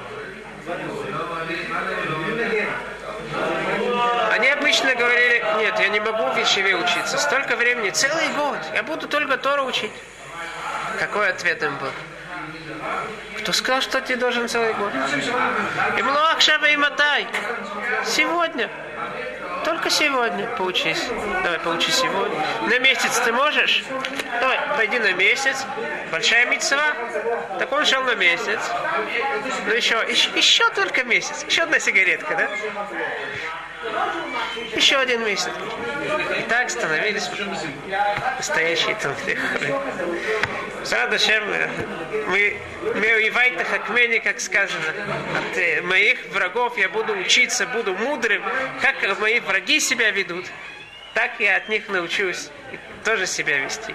Обычно 4.53 4.95
говорили, 4.95 5.45
нет, 5.59 5.79
я 5.79 5.89
не 5.89 6.01
могу 6.01 6.25
в 6.27 6.37
Ешеве 6.37 6.77
учиться, 6.77 7.19
столько 7.19 7.57
времени, 7.57 7.91
целый 7.91 8.29
год, 8.37 8.59
я 8.75 8.83
буду 8.83 9.09
только 9.09 9.37
Тору 9.37 9.65
учить. 9.65 9.93
Какой 10.99 11.29
ответ 11.31 11.63
им 11.63 11.77
был? 11.79 11.91
Кто 13.39 13.53
сказал, 13.53 13.81
что 13.81 14.01
ты 14.01 14.17
должен 14.17 14.49
целый 14.49 14.75
год? 14.75 14.93
Имлуах 15.99 16.41
Шаба 16.41 16.69
и 16.69 16.77
Матай. 16.77 17.27
Сегодня. 18.07 18.69
Только 19.65 19.91
сегодня 19.91 20.47
поучись. 20.57 21.03
Давай, 21.43 21.59
поучись 21.61 21.95
сегодня. 21.95 22.45
На 22.69 22.79
месяц 22.81 23.19
ты 23.21 23.33
можешь? 23.33 23.85
Давай, 24.41 24.59
пойди 24.77 24.99
на 24.99 25.13
месяц. 25.13 25.65
Большая 26.11 26.47
мецва. 26.47 26.95
Так 27.59 27.71
он 27.73 27.85
шел 27.85 28.03
на 28.03 28.15
месяц. 28.17 28.61
Ну 29.67 29.73
еще, 29.73 30.05
еще, 30.09 30.31
еще 30.35 30.69
только 30.71 31.05
месяц. 31.05 31.45
Еще 31.45 31.63
одна 31.63 31.79
сигаретка, 31.79 32.35
да? 32.35 32.51
Еще 34.75 34.97
один 34.97 35.25
месяц. 35.25 35.51
И 36.39 36.43
так 36.43 36.71
становились 36.71 37.29
настоящие 38.37 38.95
толпы. 38.97 39.39
Радашем, 40.91 41.45
мы 42.29 42.61
Меуивайта 42.95 43.65
Хакмени, 43.65 44.19
как 44.19 44.41
сказано, 44.41 44.85
от 45.37 45.85
моих 45.85 46.27
врагов 46.33 46.77
я 46.79 46.89
буду 46.89 47.13
учиться, 47.15 47.67
буду 47.67 47.95
мудрым, 47.95 48.43
как 48.81 49.19
мои 49.21 49.41
враги 49.41 49.81
себя 49.81 50.11
ведут, 50.11 50.47
так 51.15 51.33
я 51.39 51.57
от 51.57 51.69
них 51.69 51.89
научусь 51.89 52.51
тоже 53.05 53.27
себя 53.27 53.59
вести. 53.59 53.95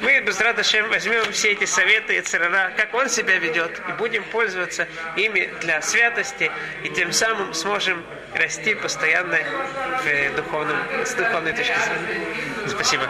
Мы 0.00 0.20
без 0.20 0.40
Радашем 0.40 0.88
возьмем 0.88 1.30
все 1.32 1.52
эти 1.52 1.64
советы 1.64 2.16
и 2.16 2.20
церара, 2.20 2.72
как 2.76 2.94
он 2.94 3.08
себя 3.08 3.38
ведет, 3.38 3.80
и 3.88 3.92
будем 3.92 4.24
пользоваться 4.24 4.86
ими 5.16 5.52
для 5.60 5.82
святости, 5.82 6.50
и 6.82 6.88
тем 6.88 7.12
самым 7.12 7.54
сможем 7.54 8.04
расти 8.34 8.74
постоянно 8.74 9.38
в 10.02 10.36
духовном, 10.36 10.78
с 11.04 11.14
духовной 11.14 11.52
точки 11.52 11.74
зрения. 11.78 12.68
Спасибо. 12.68 13.08